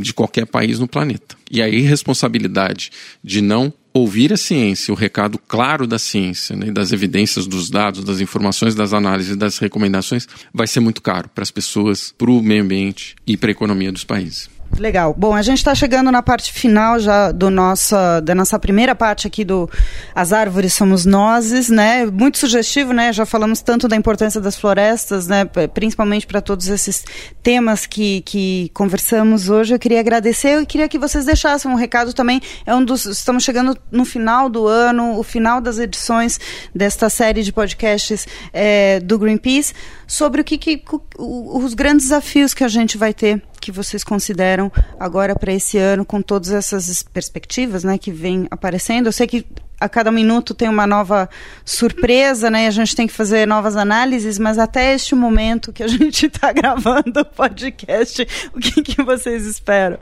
[0.00, 1.36] de qualquer país no planeta.
[1.50, 2.92] E a irresponsabilidade
[3.24, 8.04] de não ouvir a ciência, o recado claro da ciência, né, das evidências, dos dados,
[8.04, 12.42] das informações, das análises, das recomendações, vai ser muito caro para as pessoas, para o
[12.42, 14.48] meio ambiente e para a economia dos países.
[14.78, 15.14] Legal.
[15.16, 19.26] Bom, a gente está chegando na parte final já do nossa, da nossa primeira parte
[19.26, 19.68] aqui do
[20.14, 22.06] As Árvores Somos Nozes, né?
[22.06, 23.12] Muito sugestivo, né?
[23.12, 25.44] Já falamos tanto da importância das florestas, né?
[25.74, 27.04] Principalmente para todos esses
[27.42, 29.74] temas que, que conversamos hoje.
[29.74, 32.40] Eu queria agradecer e queria que vocês deixassem um recado também.
[32.64, 33.04] É um dos.
[33.06, 36.38] Estamos chegando no final do ano, o final das edições
[36.74, 39.74] desta série de podcasts é, do Greenpeace,
[40.06, 40.82] sobre o que, que
[41.18, 46.04] os grandes desafios que a gente vai ter que vocês consideram agora para esse ano,
[46.04, 49.06] com todas essas perspectivas né, que vêm aparecendo?
[49.06, 49.46] Eu sei que
[49.80, 51.28] a cada minuto tem uma nova
[51.64, 52.66] surpresa, né?
[52.66, 56.52] A gente tem que fazer novas análises, mas até este momento que a gente está
[56.52, 59.98] gravando o podcast, o que, que, vocês esperam?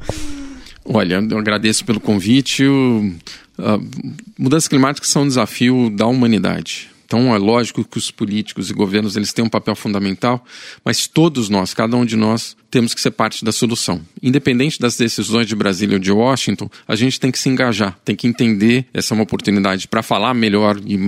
[0.84, 2.64] Olha, eu agradeço pelo convite.
[4.36, 6.90] Mudanças climáticas são um desafio da humanidade.
[7.04, 10.44] Então é lógico que os políticos e governos eles têm um papel fundamental,
[10.84, 14.00] mas todos nós, cada um de nós, temos que ser parte da solução.
[14.22, 18.14] Independente das decisões de Brasília ou de Washington, a gente tem que se engajar, tem
[18.14, 20.98] que entender essa é uma oportunidade para falar melhor e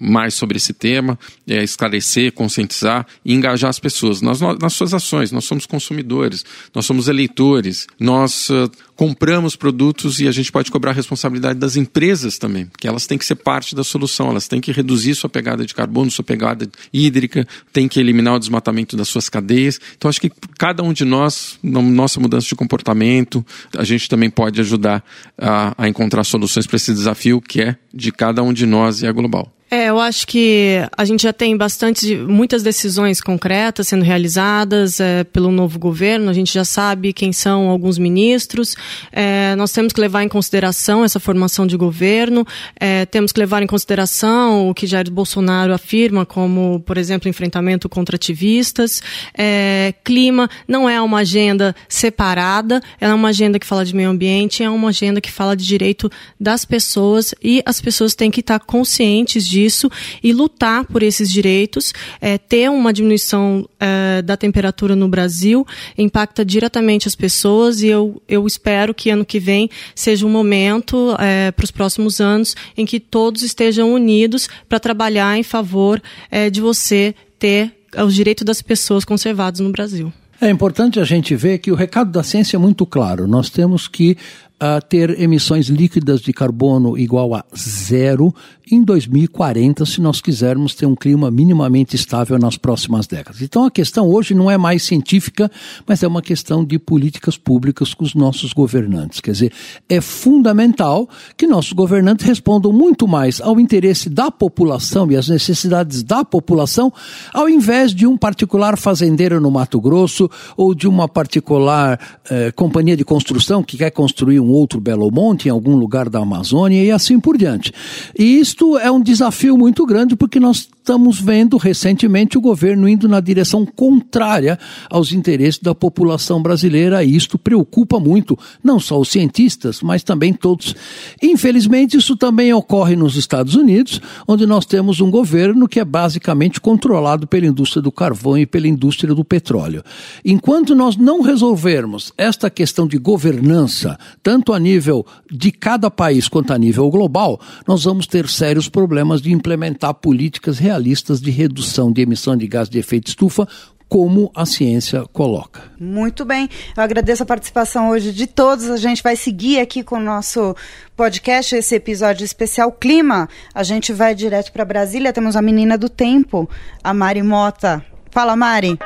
[0.00, 1.18] mais sobre esse tema,
[1.48, 5.32] é, esclarecer, conscientizar e engajar as pessoas nas, nas suas ações.
[5.32, 6.44] Nós somos consumidores,
[6.74, 8.70] nós somos eleitores, nós uh,
[9.00, 13.16] compramos produtos e a gente pode cobrar a responsabilidade das empresas também, que elas têm
[13.16, 16.68] que ser parte da solução, elas têm que reduzir sua pegada de carbono, sua pegada
[16.92, 19.80] hídrica, têm que eliminar o desmatamento das suas cadeias.
[19.96, 23.44] Então acho que cada um de nós, na nossa mudança de comportamento,
[23.76, 25.04] a gente também pode ajudar
[25.38, 29.06] a, a encontrar soluções para esse desafio que é de cada um de nós e
[29.06, 29.52] é global.
[29.72, 35.22] É, eu acho que a gente já tem bastante, muitas decisões concretas sendo realizadas é,
[35.22, 36.28] pelo novo governo.
[36.28, 38.74] A gente já sabe quem são alguns ministros.
[39.12, 42.44] É, nós temos que levar em consideração essa formação de governo.
[42.80, 47.88] É, temos que levar em consideração o que Jair Bolsonaro afirma, como, por exemplo, enfrentamento
[47.88, 49.00] contra ativistas.
[49.32, 52.82] É, clima não é uma agenda separada.
[53.00, 54.64] É uma agenda que fala de meio ambiente.
[54.64, 58.58] É uma agenda que fala de direito das pessoas e as pessoas têm que estar
[58.58, 59.90] conscientes disso disso
[60.22, 61.92] e lutar por esses direitos.
[62.20, 68.22] É, ter uma diminuição é, da temperatura no Brasil impacta diretamente as pessoas e eu,
[68.28, 72.86] eu espero que ano que vem seja um momento é, para os próximos anos em
[72.86, 77.72] que todos estejam unidos para trabalhar em favor é, de você ter
[78.04, 80.12] os direitos das pessoas conservados no Brasil.
[80.40, 83.26] É importante a gente ver que o recado da ciência é muito claro.
[83.26, 84.16] Nós temos que
[84.60, 88.34] uh, ter emissões líquidas de carbono igual a zero
[88.70, 93.42] em 2040, se nós quisermos ter um clima minimamente estável nas próximas décadas.
[93.42, 95.50] Então a questão hoje não é mais científica,
[95.86, 99.20] mas é uma questão de políticas públicas com os nossos governantes.
[99.20, 99.52] Quer dizer,
[99.88, 106.04] é fundamental que nossos governantes respondam muito mais ao interesse da população e às necessidades
[106.04, 106.92] da população,
[107.32, 111.98] ao invés de um particular fazendeiro no Mato Grosso ou de uma particular
[112.30, 116.20] eh, companhia de construção que quer construir um outro Belo Monte em algum lugar da
[116.20, 117.72] Amazônia e assim por diante.
[118.18, 123.08] E isto é um desafio muito grande porque nós estamos vendo recentemente o governo indo
[123.08, 124.58] na direção contrária
[124.90, 130.32] aos interesses da população brasileira e isto preocupa muito, não só os cientistas, mas também
[130.32, 130.74] todos.
[131.22, 136.60] Infelizmente, isso também ocorre nos Estados Unidos, onde nós temos um governo que é basicamente
[136.60, 139.84] controlado pela indústria do carvão e pela indústria do petróleo.
[140.24, 146.52] Enquanto nós não resolvermos esta questão de governança, tanto a nível de cada país quanto
[146.52, 150.79] a nível global, nós vamos ter sérios problemas de implementar políticas realistas
[151.20, 153.46] de redução de emissão de gás de efeito estufa,
[153.90, 155.62] como a ciência coloca.
[155.78, 156.48] Muito bem.
[156.76, 158.70] Eu agradeço a participação hoje de todos.
[158.70, 160.54] A gente vai seguir aqui com o nosso
[160.96, 163.28] podcast, esse episódio especial Clima.
[163.52, 165.12] A gente vai direto para Brasília.
[165.12, 166.48] Temos a menina do tempo,
[166.84, 167.84] a Mari Mota.
[168.12, 168.78] Fala, Mari.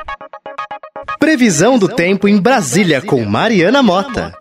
[1.19, 4.33] Previsão do tempo em Brasília com Mariana Mota.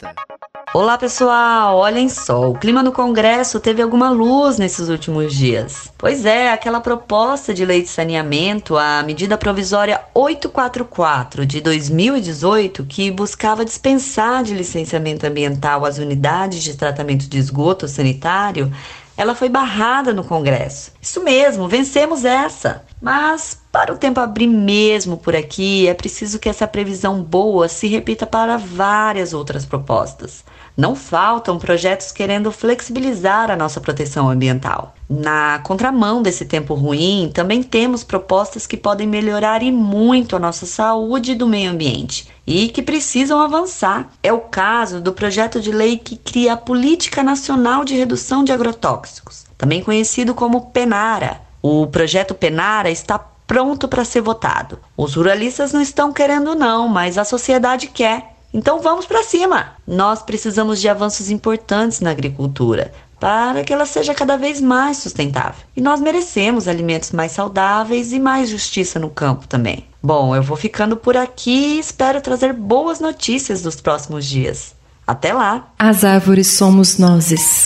[0.77, 5.93] Olá pessoal, olhem só, o clima no Congresso teve alguma luz nesses últimos dias.
[5.97, 13.09] Pois é, aquela proposta de lei de saneamento, a medida provisória 844 de 2018, que
[13.13, 18.73] buscava dispensar de licenciamento ambiental as unidades de tratamento de esgoto sanitário,
[19.17, 20.93] ela foi barrada no Congresso.
[21.01, 22.85] Isso mesmo, vencemos essa.
[23.01, 27.87] Mas para o tempo abrir mesmo por aqui, é preciso que essa previsão boa se
[27.87, 30.45] repita para várias outras propostas.
[30.77, 34.94] Não faltam projetos querendo flexibilizar a nossa proteção ambiental.
[35.09, 40.65] Na contramão desse tempo ruim, também temos propostas que podem melhorar e muito a nossa
[40.65, 44.09] saúde do meio ambiente e que precisam avançar.
[44.23, 48.53] É o caso do projeto de lei que cria a Política Nacional de Redução de
[48.53, 51.41] Agrotóxicos, também conhecido como PENARA.
[51.61, 54.79] O projeto PENARA está pronto para ser votado.
[54.97, 58.35] Os ruralistas não estão querendo não, mas a sociedade quer.
[58.55, 59.73] Então vamos para cima!
[59.87, 62.93] Nós precisamos de avanços importantes na agricultura
[63.25, 65.65] para que ela seja cada vez mais sustentável.
[65.75, 69.87] E nós merecemos alimentos mais saudáveis e mais justiça no campo também.
[70.03, 74.75] Bom, eu vou ficando por aqui e espero trazer boas notícias nos próximos dias.
[75.07, 75.73] Até lá!
[75.79, 77.65] As árvores somos nozes.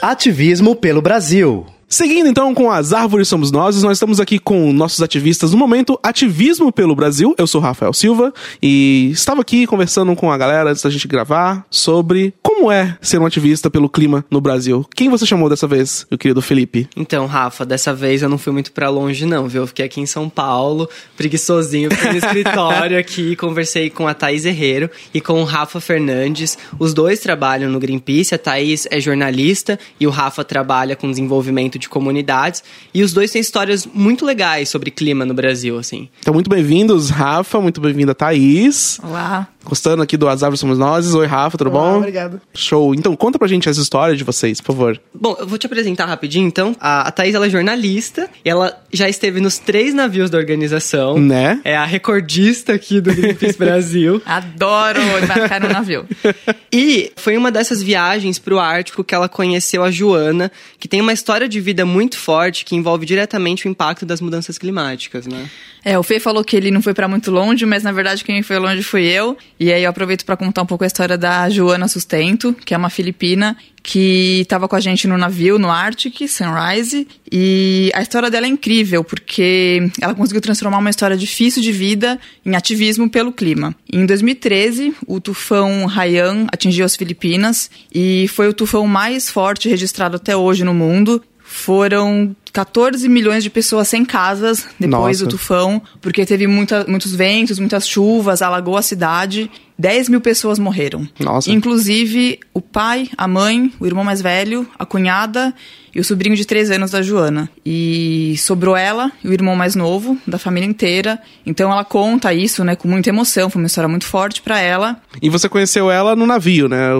[0.00, 1.66] Ativismo pelo Brasil.
[1.92, 5.98] Seguindo então com as Árvores Somos Nós, nós estamos aqui com nossos ativistas no momento
[6.04, 7.34] Ativismo pelo Brasil.
[7.36, 11.66] Eu sou Rafael Silva e estava aqui conversando com a galera antes da gente gravar
[11.68, 14.86] sobre como é ser um ativista pelo clima no Brasil.
[14.94, 16.88] Quem você chamou dessa vez, meu querido Felipe?
[16.96, 19.62] Então, Rafa, dessa vez eu não fui muito para longe não, viu?
[19.62, 24.44] Eu fiquei aqui em São Paulo, preguiçosinho, fui no escritório aqui, conversei com a Thaís
[24.44, 26.56] Herreiro e com o Rafa Fernandes.
[26.78, 31.79] Os dois trabalham no Greenpeace, a Thaís é jornalista e o Rafa trabalha com desenvolvimento
[31.80, 32.62] de comunidades.
[32.94, 36.08] E os dois têm histórias muito legais sobre clima no Brasil, assim.
[36.20, 39.00] Então, muito bem-vindos, Rafa, muito bem-vinda, Thaís.
[39.02, 39.48] Olá.
[39.64, 41.14] Gostando aqui do As Árvores Somos Nós.
[41.14, 41.98] Oi, Rafa, tudo Olá, bom?
[41.98, 42.40] Obrigado.
[42.54, 42.94] Show.
[42.94, 45.00] Então, conta pra gente as histórias de vocês, por favor.
[45.14, 46.74] Bom, eu vou te apresentar rapidinho, então.
[46.80, 51.18] A, a Thaís, ela é jornalista e ela já esteve nos três navios da organização.
[51.18, 51.60] Né?
[51.62, 54.22] É a recordista aqui do Greenpeace Brasil.
[54.24, 56.06] Adoro embarcar no navio.
[56.72, 61.12] E foi uma dessas viagens pro Ártico que ela conheceu a Joana, que tem uma
[61.12, 65.48] história de vida muito forte que envolve diretamente o impacto das mudanças climáticas, né?
[65.84, 68.42] É, o Fê falou que ele não foi para muito longe, mas na verdade quem
[68.42, 69.36] foi longe fui eu.
[69.58, 72.76] E aí eu aproveito para contar um pouco a história da Joana Sustento, que é
[72.76, 78.30] uma filipina que estava com a gente no navio no Arctic, Sunrise, e a história
[78.30, 83.32] dela é incrível, porque ela conseguiu transformar uma história difícil de vida em ativismo pelo
[83.32, 83.74] clima.
[83.90, 90.16] Em 2013, o tufão Haiyan atingiu as Filipinas e foi o tufão mais forte registrado
[90.16, 91.22] até hoje no mundo.
[91.60, 95.24] Foram 14 milhões de pessoas sem casas depois Nossa.
[95.24, 99.50] do tufão, porque teve muita, muitos ventos, muitas chuvas, alagou a cidade.
[99.80, 101.08] 10 mil pessoas morreram.
[101.18, 101.50] Nossa.
[101.50, 105.54] Inclusive o pai, a mãe, o irmão mais velho, a cunhada
[105.94, 107.48] e o sobrinho de 3 anos da Joana.
[107.64, 111.18] E sobrou ela e o irmão mais novo, da família inteira.
[111.46, 113.48] Então ela conta isso, né, com muita emoção.
[113.48, 115.00] Foi uma história muito forte para ela.
[115.22, 116.90] E você conheceu ela no navio, né?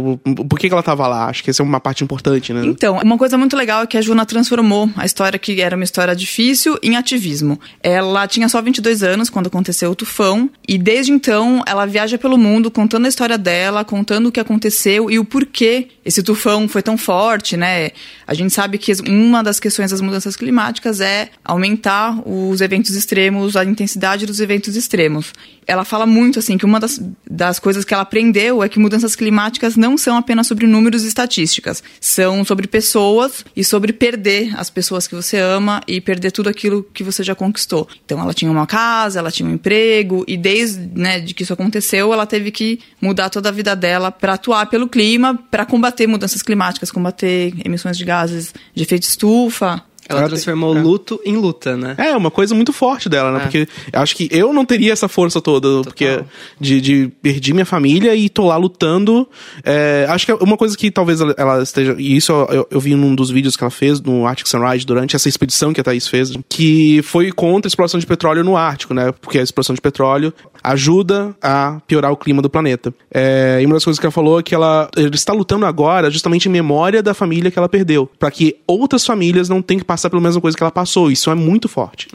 [0.49, 1.27] Por que, ela tava lá?
[1.27, 2.62] Acho que essa é uma parte importante, né?
[2.64, 5.84] Então, uma coisa muito legal é que a Juna transformou a história que era uma
[5.84, 7.59] história difícil em ativismo.
[7.82, 12.38] Ela tinha só 22 anos quando aconteceu o tufão e desde então ela viaja pelo
[12.38, 16.82] mundo contando a história dela, contando o que aconteceu e o porquê esse tufão foi
[16.82, 17.91] tão forte, né?
[18.26, 23.57] A gente sabe que uma das questões das mudanças climáticas é aumentar os eventos extremos,
[23.57, 25.32] a intensidade dos eventos extremos.
[25.66, 29.14] Ela fala muito assim que uma das, das coisas que ela aprendeu é que mudanças
[29.14, 34.68] climáticas não são apenas sobre números e estatísticas, são sobre pessoas e sobre perder as
[34.68, 37.89] pessoas que você ama e perder tudo aquilo que você já conquistou.
[38.05, 41.53] Então ela tinha uma casa, ela tinha um emprego e desde né, de que isso
[41.53, 46.07] aconteceu, ela teve que mudar toda a vida dela para atuar pelo clima, para combater
[46.07, 49.83] mudanças climáticas, combater emissões de gases de efeito estufa.
[50.11, 51.95] Ela transformou luto em luta, né?
[51.99, 53.39] É, uma coisa muito forte dela, né?
[53.39, 53.41] É.
[53.43, 56.21] Porque acho que eu não teria essa força toda, porque
[56.61, 59.27] de, de perdi minha família e tô lá lutando.
[59.65, 61.95] É, acho que é uma coisa que talvez ela- ela esteja.
[61.99, 65.15] E isso eu, eu vi num dos vídeos que ela fez no Arctic Sunrise durante
[65.17, 68.95] essa expedição que a Thaís fez, que foi contra a exploração de petróleo no Ártico,
[68.95, 69.13] né?
[69.21, 70.33] Porque a exploração de petróleo
[70.63, 72.93] ajuda a piorar o clima do planeta.
[73.13, 76.11] É, e uma das coisas que ela falou é que ela, ela está lutando agora
[76.11, 79.85] justamente em memória da família que ela perdeu, para que outras famílias não tenham que
[79.85, 81.11] passar pela mesma coisa que ela passou.
[81.11, 82.09] Isso é muito forte.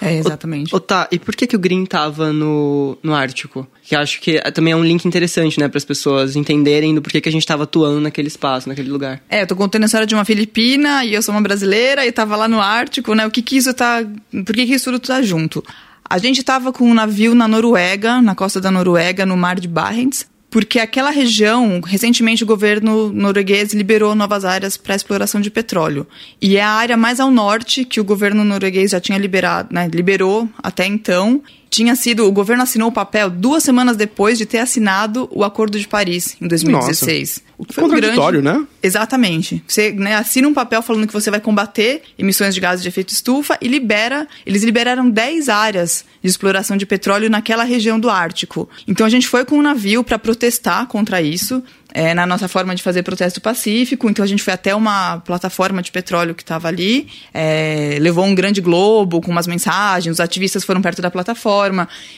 [0.00, 0.74] É, exatamente.
[0.74, 3.66] Ô, tá, e por que, que o Green tava no, no Ártico?
[3.82, 7.00] Que acho que é- também é um link interessante, né, para as pessoas entenderem do
[7.00, 9.22] porquê que a gente tava atuando naquele espaço, naquele lugar.
[9.30, 12.12] É, eu tô contando a história de uma filipina e eu sou uma brasileira e
[12.12, 13.24] tava lá no Ártico, né?
[13.26, 14.04] O que que isso tá.
[14.30, 15.64] Por que que isso tudo tá junto?
[16.08, 19.68] A gente tava com um navio na Noruega, na costa da Noruega, no mar de
[19.68, 26.06] Barents, porque aquela região, recentemente o governo norueguês liberou novas áreas para exploração de petróleo.
[26.40, 29.90] E é a área mais ao norte que o governo norueguês já tinha liberado, né,
[29.92, 31.42] liberou até então.
[31.74, 35.76] Tinha sido, o governo assinou o papel duas semanas depois de ter assinado o Acordo
[35.76, 37.42] de Paris, em 2016.
[37.58, 38.64] O que foi um grande- né?
[38.80, 39.62] Exatamente.
[39.66, 43.12] Você né, assina um papel falando que você vai combater emissões de gases de efeito
[43.12, 44.26] estufa e libera.
[44.46, 48.68] Eles liberaram 10 áreas de exploração de petróleo naquela região do Ártico.
[48.86, 51.60] Então a gente foi com um navio para protestar contra isso.
[51.96, 55.80] é, na nossa forma de fazer protesto pacífico, então a gente foi até uma plataforma
[55.80, 60.64] de petróleo que estava ali, é, levou um grande globo com umas mensagens, os ativistas
[60.64, 61.54] foram perto da plataforma,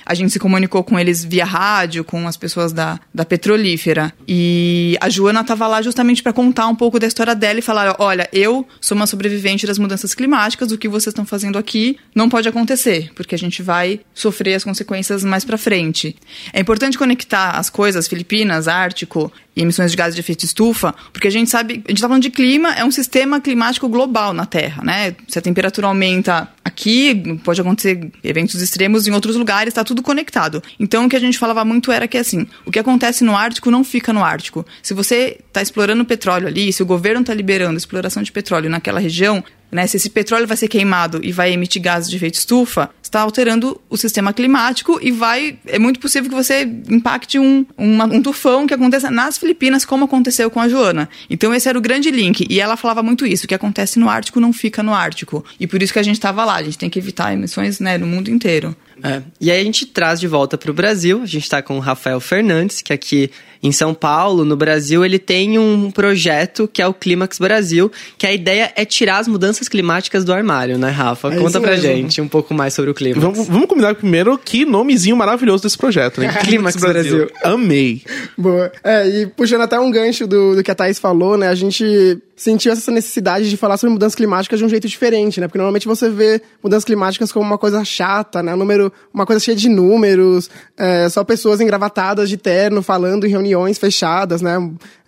[0.05, 4.13] a gente se comunicou com eles via rádio, com as pessoas da, da petrolífera.
[4.27, 7.97] E a Joana estava lá justamente para contar um pouco da história dela e falar:
[7.99, 12.29] olha, eu sou uma sobrevivente das mudanças climáticas, o que vocês estão fazendo aqui não
[12.29, 16.17] pode acontecer, porque a gente vai sofrer as consequências mais para frente.
[16.53, 21.27] É importante conectar as coisas, Filipinas, Ártico e emissões de gases de efeito estufa, porque
[21.27, 24.45] a gente sabe, a gente está falando de clima, é um sistema climático global na
[24.45, 25.17] Terra, né?
[25.27, 30.63] Se a temperatura aumenta aqui, pode acontecer eventos extremos em outros lugares, está tudo conectado.
[30.79, 33.71] Então o que a gente falava muito era que assim, o que acontece no Ártico
[33.71, 34.67] não fica no Ártico.
[34.83, 39.01] Se você está explorando petróleo ali, se o governo está liberando exploração de petróleo naquela
[39.01, 42.91] região, né, se esse petróleo vai ser queimado e vai emitir gases de efeito estufa,
[43.07, 45.59] está alterando o sistema climático e vai.
[45.67, 50.05] É muito possível que você impacte um, uma- um tufão que aconteça nas Filipinas, como
[50.05, 51.09] aconteceu com a Joana.
[51.31, 52.47] Então, esse era o grande link.
[52.49, 55.45] E ela falava muito isso: o que acontece no Ártico não fica no Ártico.
[55.59, 56.57] E por isso que a gente estava lá.
[56.57, 58.77] A gente tem que evitar emissões né, no mundo inteiro.
[59.03, 59.23] É.
[59.41, 61.23] E aí a gente traz de volta para o Brasil.
[61.23, 63.31] A gente está com o Rafael Fernandes, que aqui
[63.63, 68.27] em São Paulo, no Brasil, ele tem um projeto que é o Clímax Brasil, que
[68.27, 71.33] a ideia é tirar as mudanças climáticas do armário, né, Rafa?
[71.33, 71.87] É Conta pra mesmo.
[71.87, 73.23] gente um pouco mais sobre o Clímax.
[73.23, 76.29] Vamos, vamos combinar primeiro que nomezinho maravilhoso desse projeto, né?
[76.45, 77.29] Clímax Brasil.
[77.43, 78.03] Amei.
[78.37, 78.71] Boa.
[78.85, 81.49] É, e puxando até um gancho do, do que a Thaís falou, né?
[81.49, 85.49] A gente sentiu essa necessidade de falar sobre mudanças climáticas de um jeito diferente, né?
[85.49, 88.55] Porque normalmente você vê mudanças climáticas como uma coisa chata, né?
[88.55, 93.31] Um número, uma coisa cheia de números, é, só pessoas engravatadas de terno falando em
[93.31, 94.57] reuniões fechadas, né?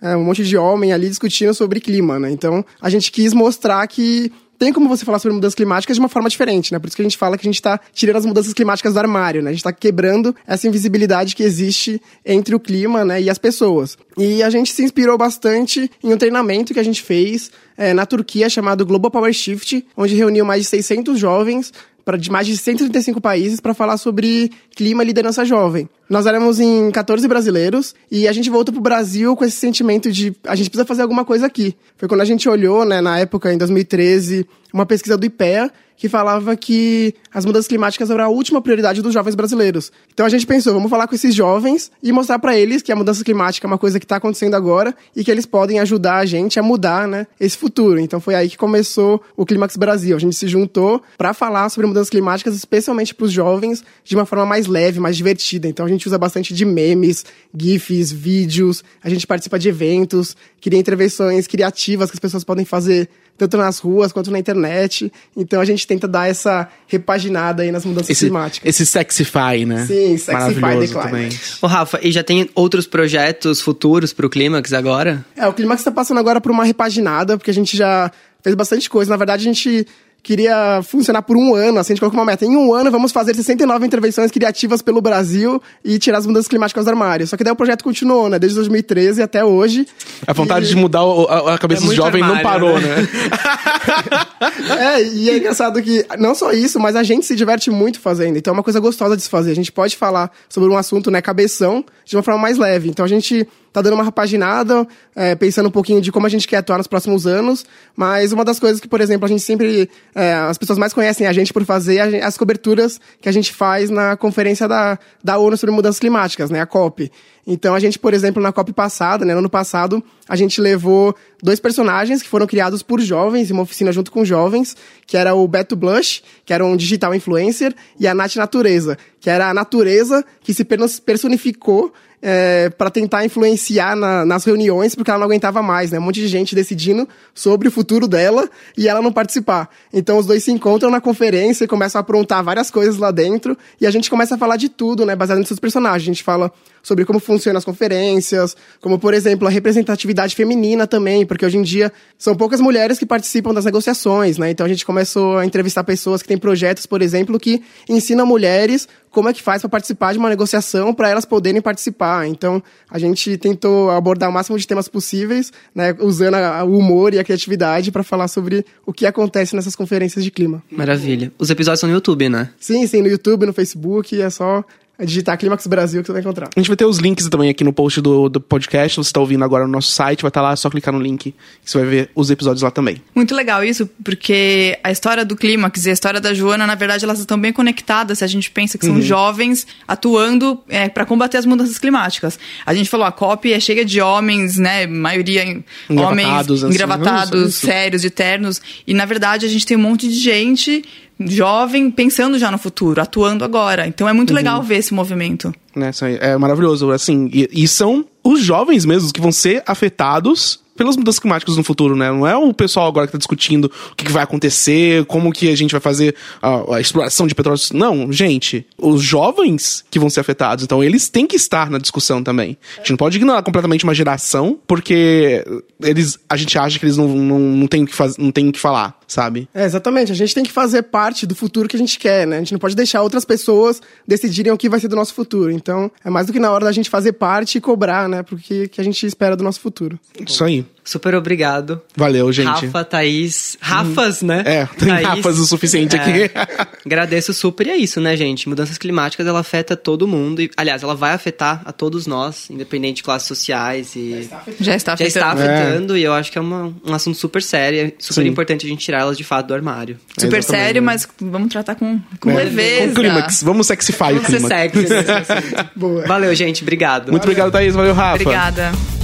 [0.01, 2.31] É, um monte de homem ali discutindo sobre clima, né?
[2.31, 6.09] Então, a gente quis mostrar que tem como você falar sobre mudanças climáticas de uma
[6.09, 6.79] forma diferente, né?
[6.79, 8.99] Por isso que a gente fala que a gente tá tirando as mudanças climáticas do
[8.99, 9.51] armário, né?
[9.51, 13.97] A gente tá quebrando essa invisibilidade que existe entre o clima, né, e as pessoas.
[14.17, 18.05] E a gente se inspirou bastante em um treinamento que a gente fez é, na
[18.05, 21.71] Turquia chamado Global Power Shift, onde reuniu mais de 600 jovens
[22.17, 25.87] de mais de 135 países para falar sobre clima e liderança jovem.
[26.09, 30.35] Nós éramos em 14 brasileiros e a gente voltou pro Brasil com esse sentimento de
[30.43, 31.75] a gente precisa fazer alguma coisa aqui.
[31.97, 36.07] Foi quando a gente olhou, né, na época, em 2013, uma pesquisa do IPEA que
[36.07, 39.91] falava que as mudanças climáticas eram a última prioridade dos jovens brasileiros.
[40.13, 42.95] Então a gente pensou, vamos falar com esses jovens e mostrar para eles que a
[42.95, 46.25] mudança climática é uma coisa que está acontecendo agora e que eles podem ajudar a
[46.25, 47.99] gente a mudar, né, esse futuro.
[47.99, 50.15] Então foi aí que começou o Clímax Brasil.
[50.15, 54.25] A gente se juntou para falar sobre mudanças climáticas, especialmente para os jovens, de uma
[54.25, 55.67] forma mais leve, mais divertida.
[55.67, 57.25] Então a gente usa bastante de memes,
[57.55, 63.09] gifs, vídeos, a gente participa de eventos, cria intervenções criativas que as pessoas podem fazer
[63.39, 65.11] tanto nas ruas quanto na internet.
[65.35, 68.67] Então a gente tenta dar essa repaginada aí nas mudanças Esse, climáticas.
[68.69, 69.85] esse Sexify, né?
[69.85, 70.87] Sim, Sexify the.
[70.87, 71.39] Climate.
[71.61, 75.25] Ô, Rafa, e já tem outros projetos futuros pro Clímax agora?
[75.35, 78.11] É, o Clímax está passando agora por uma repaginada, porque a gente já
[78.43, 79.09] fez bastante coisa.
[79.09, 79.87] Na verdade, a gente
[80.21, 82.45] queria funcionar por um ano, assim, a gente colocou uma meta.
[82.45, 86.85] Em um ano, vamos fazer 69 intervenções criativas pelo Brasil e tirar as mudanças climáticas
[86.85, 87.25] do armário.
[87.27, 88.37] Só que daí o projeto continuou, né?
[88.37, 89.87] Desde 2013 até hoje.
[90.27, 92.95] A vontade E- de mudar o- a, a cabeça É dos jovens não parou, né?
[92.97, 93.07] né?
[94.79, 98.37] É, e é engraçado que não só isso, mas a gente se diverte muito fazendo.
[98.37, 99.51] Então é uma coisa gostosa de se fazer.
[99.51, 102.89] A gente pode falar sobre um assunto, né, cabeção, de uma forma mais leve.
[102.89, 106.47] Então a gente tá dando uma repaginada, é, pensando um pouquinho de como a gente
[106.47, 107.65] quer atuar nos próximos anos.
[107.95, 109.89] Mas uma das coisas que, por exemplo, a gente sempre.
[110.15, 113.53] é, as pessoas mais conhecem a gente por fazer gen- as coberturas que a gente
[113.53, 117.11] faz na conferência da, da ONU sobre mudanças climáticas, né, a COP.
[117.47, 121.15] Então a gente, por exemplo, na COP passada, né, no ano passado, a gente levou
[121.41, 124.75] dois personagens que foram criados por jovens, em uma oficina junto com jovens,
[125.07, 129.29] que era o Beto Blush, que era um digital influencer, e a Nath Natureza, que
[129.29, 130.63] era a natureza que se
[131.03, 131.91] personificou
[132.21, 135.99] é, para tentar influenciar na- nas reuniões, porque ela não aguentava mais, né?
[135.99, 139.69] Um monte de gente decidindo sobre o futuro dela e ela não participar.
[139.93, 143.57] Então os dois se encontram na conferência e começam a aprontar várias coisas lá dentro
[143.79, 145.15] e a gente começa a falar de tudo, né?
[145.15, 146.03] Baseado nesses personagens.
[146.03, 146.51] A gente fala
[146.83, 151.61] sobre como funcionam as conferências, como, por exemplo, a representatividade feminina também, porque hoje em
[151.61, 154.49] dia são poucas mulheres que participam das negociações, né?
[154.51, 158.87] Então a gente começou a entrevistar pessoas que têm projetos, por exemplo, que ensinam mulheres
[159.11, 162.27] como é que faz para participar de uma negociação para elas poderem participar.
[162.27, 167.13] Então, a gente tentou abordar o máximo de temas possíveis, né, usando a- o humor
[167.15, 170.61] e a criatividade para falar sobre o que acontece nessas conferências de clima.
[170.69, 171.31] Maravilha.
[171.39, 172.51] Os episódios são no YouTube, né?
[172.59, 174.63] Sim, sim, no YouTube, no Facebook, é só
[175.05, 176.49] digitar Clímax Brasil que você vai encontrar.
[176.55, 178.97] A gente vai ter os links também aqui no post do, do podcast.
[178.97, 181.31] Você tá ouvindo agora no nosso site, vai estar lá, é só clicar no link
[181.63, 183.01] que você vai ver os episódios lá também.
[183.15, 187.05] Muito legal isso, porque a história do Clímax e a história da Joana, na verdade,
[187.05, 189.01] elas estão bem conectadas se a gente pensa que são Uhum.
[189.01, 190.59] jovens atuando
[190.93, 192.37] para combater as mudanças climáticas.
[192.65, 194.85] A gente falou, a COP é cheia de homens, né?
[194.87, 196.73] Maioria em- homens Engravatados, assim.
[196.73, 197.65] engravatados, isso.
[197.65, 198.61] sérios, de ternos.
[198.85, 200.83] E, na verdade, a gente tem um monte de gente
[201.19, 203.87] jovem pensando já no futuro, atuando agora.
[203.87, 204.35] Então é muito Uhum.
[204.35, 205.53] legal ver esse movimento.
[205.75, 207.29] Né, é maravilhoso, assim.
[207.33, 211.93] E, e são os jovens mesmos que vão ser afetados pelas mudanças climáticas no futuro,
[211.93, 212.09] né?
[212.09, 215.49] Não é o pessoal agora que tá discutindo o que, que vai acontecer, como que
[215.51, 217.59] a gente vai fazer a, a exploração de petróleo.
[217.73, 222.23] Não, gente, os jovens que vão ser afetados, então eles têm que estar na discussão
[222.23, 222.57] também.
[222.75, 225.43] A gente não pode ignorar completamente uma geração, porque
[225.83, 228.47] eles, a gente acha que eles não, não, não têm o que faz, não têm
[228.47, 229.49] o que falar, sabe?
[229.53, 230.11] É, exatamente.
[230.11, 232.37] A gente tem que fazer parte do futuro que a gente quer, né?
[232.37, 235.51] A gente não pode deixar outras pessoas decidirem o que vai ser do nosso futuro.
[235.51, 238.23] Então, é mais do que na hora da gente fazer parte e cobrar, né?
[238.23, 239.99] Porque que a gente espera do nosso futuro.
[240.25, 240.63] Isso aí.
[240.83, 241.81] Super obrigado.
[241.95, 242.65] Valeu, gente.
[242.65, 243.57] Rafa, Thaís.
[243.61, 244.41] Rafas, né?
[244.45, 245.07] É, tem Thaís.
[245.07, 245.99] Rafas o suficiente É.
[245.99, 246.31] aqui.
[246.85, 248.49] Agradeço super e é isso, né, gente?
[248.49, 250.41] Mudanças climáticas, ela afeta todo mundo.
[250.41, 253.95] E, aliás, ela vai afetar a todos nós, independente de classes sociais.
[253.95, 254.29] E...
[254.59, 255.51] Já está Já está afetando.
[255.61, 257.79] afetando e eu acho que é uma, um assunto super sério.
[257.79, 258.27] É super Sim.
[258.27, 259.97] importante a gente tirar elas de fato do armário.
[260.17, 262.87] Super sério, mas vamos tratar com, com leveza.
[262.87, 263.43] Com clímax.
[263.43, 264.73] Vamos sexify o Vamos ser clímax.
[264.73, 265.69] sexy nesse assunto.
[265.75, 266.05] Boa.
[266.05, 266.61] Valeu, gente.
[266.61, 267.11] Obrigado.
[267.11, 267.73] Muito obrigado, Thaís.
[267.73, 268.15] Valeu, Rafa.
[268.21, 268.98] Obrigada.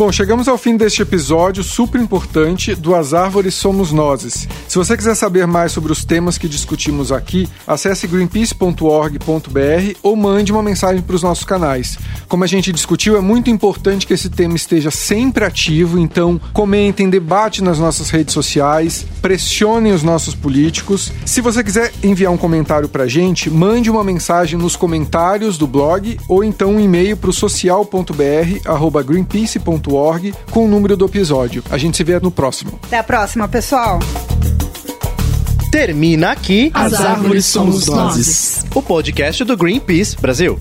[0.00, 4.48] Bom, chegamos ao fim deste episódio super importante do As Árvores Somos Nozes.
[4.66, 9.18] Se você quiser saber mais sobre os temas que discutimos aqui, acesse greenpeace.org.br
[10.02, 11.98] ou mande uma mensagem para os nossos canais.
[12.28, 17.10] Como a gente discutiu, é muito importante que esse tema esteja sempre ativo, então comentem,
[17.10, 21.12] debate nas nossas redes sociais, pressionem os nossos políticos.
[21.26, 26.18] Se você quiser enviar um comentário pra gente, mande uma mensagem nos comentários do blog
[26.26, 29.89] ou então um e-mail pro social.br@greenpeace.org
[30.50, 31.62] com o número do episódio.
[31.70, 32.78] A gente se vê no próximo.
[32.84, 33.98] Até a próxima, pessoal.
[35.70, 38.64] Termina aqui As árvores somos nós.
[38.74, 40.58] o podcast do Greenpeace Brasil.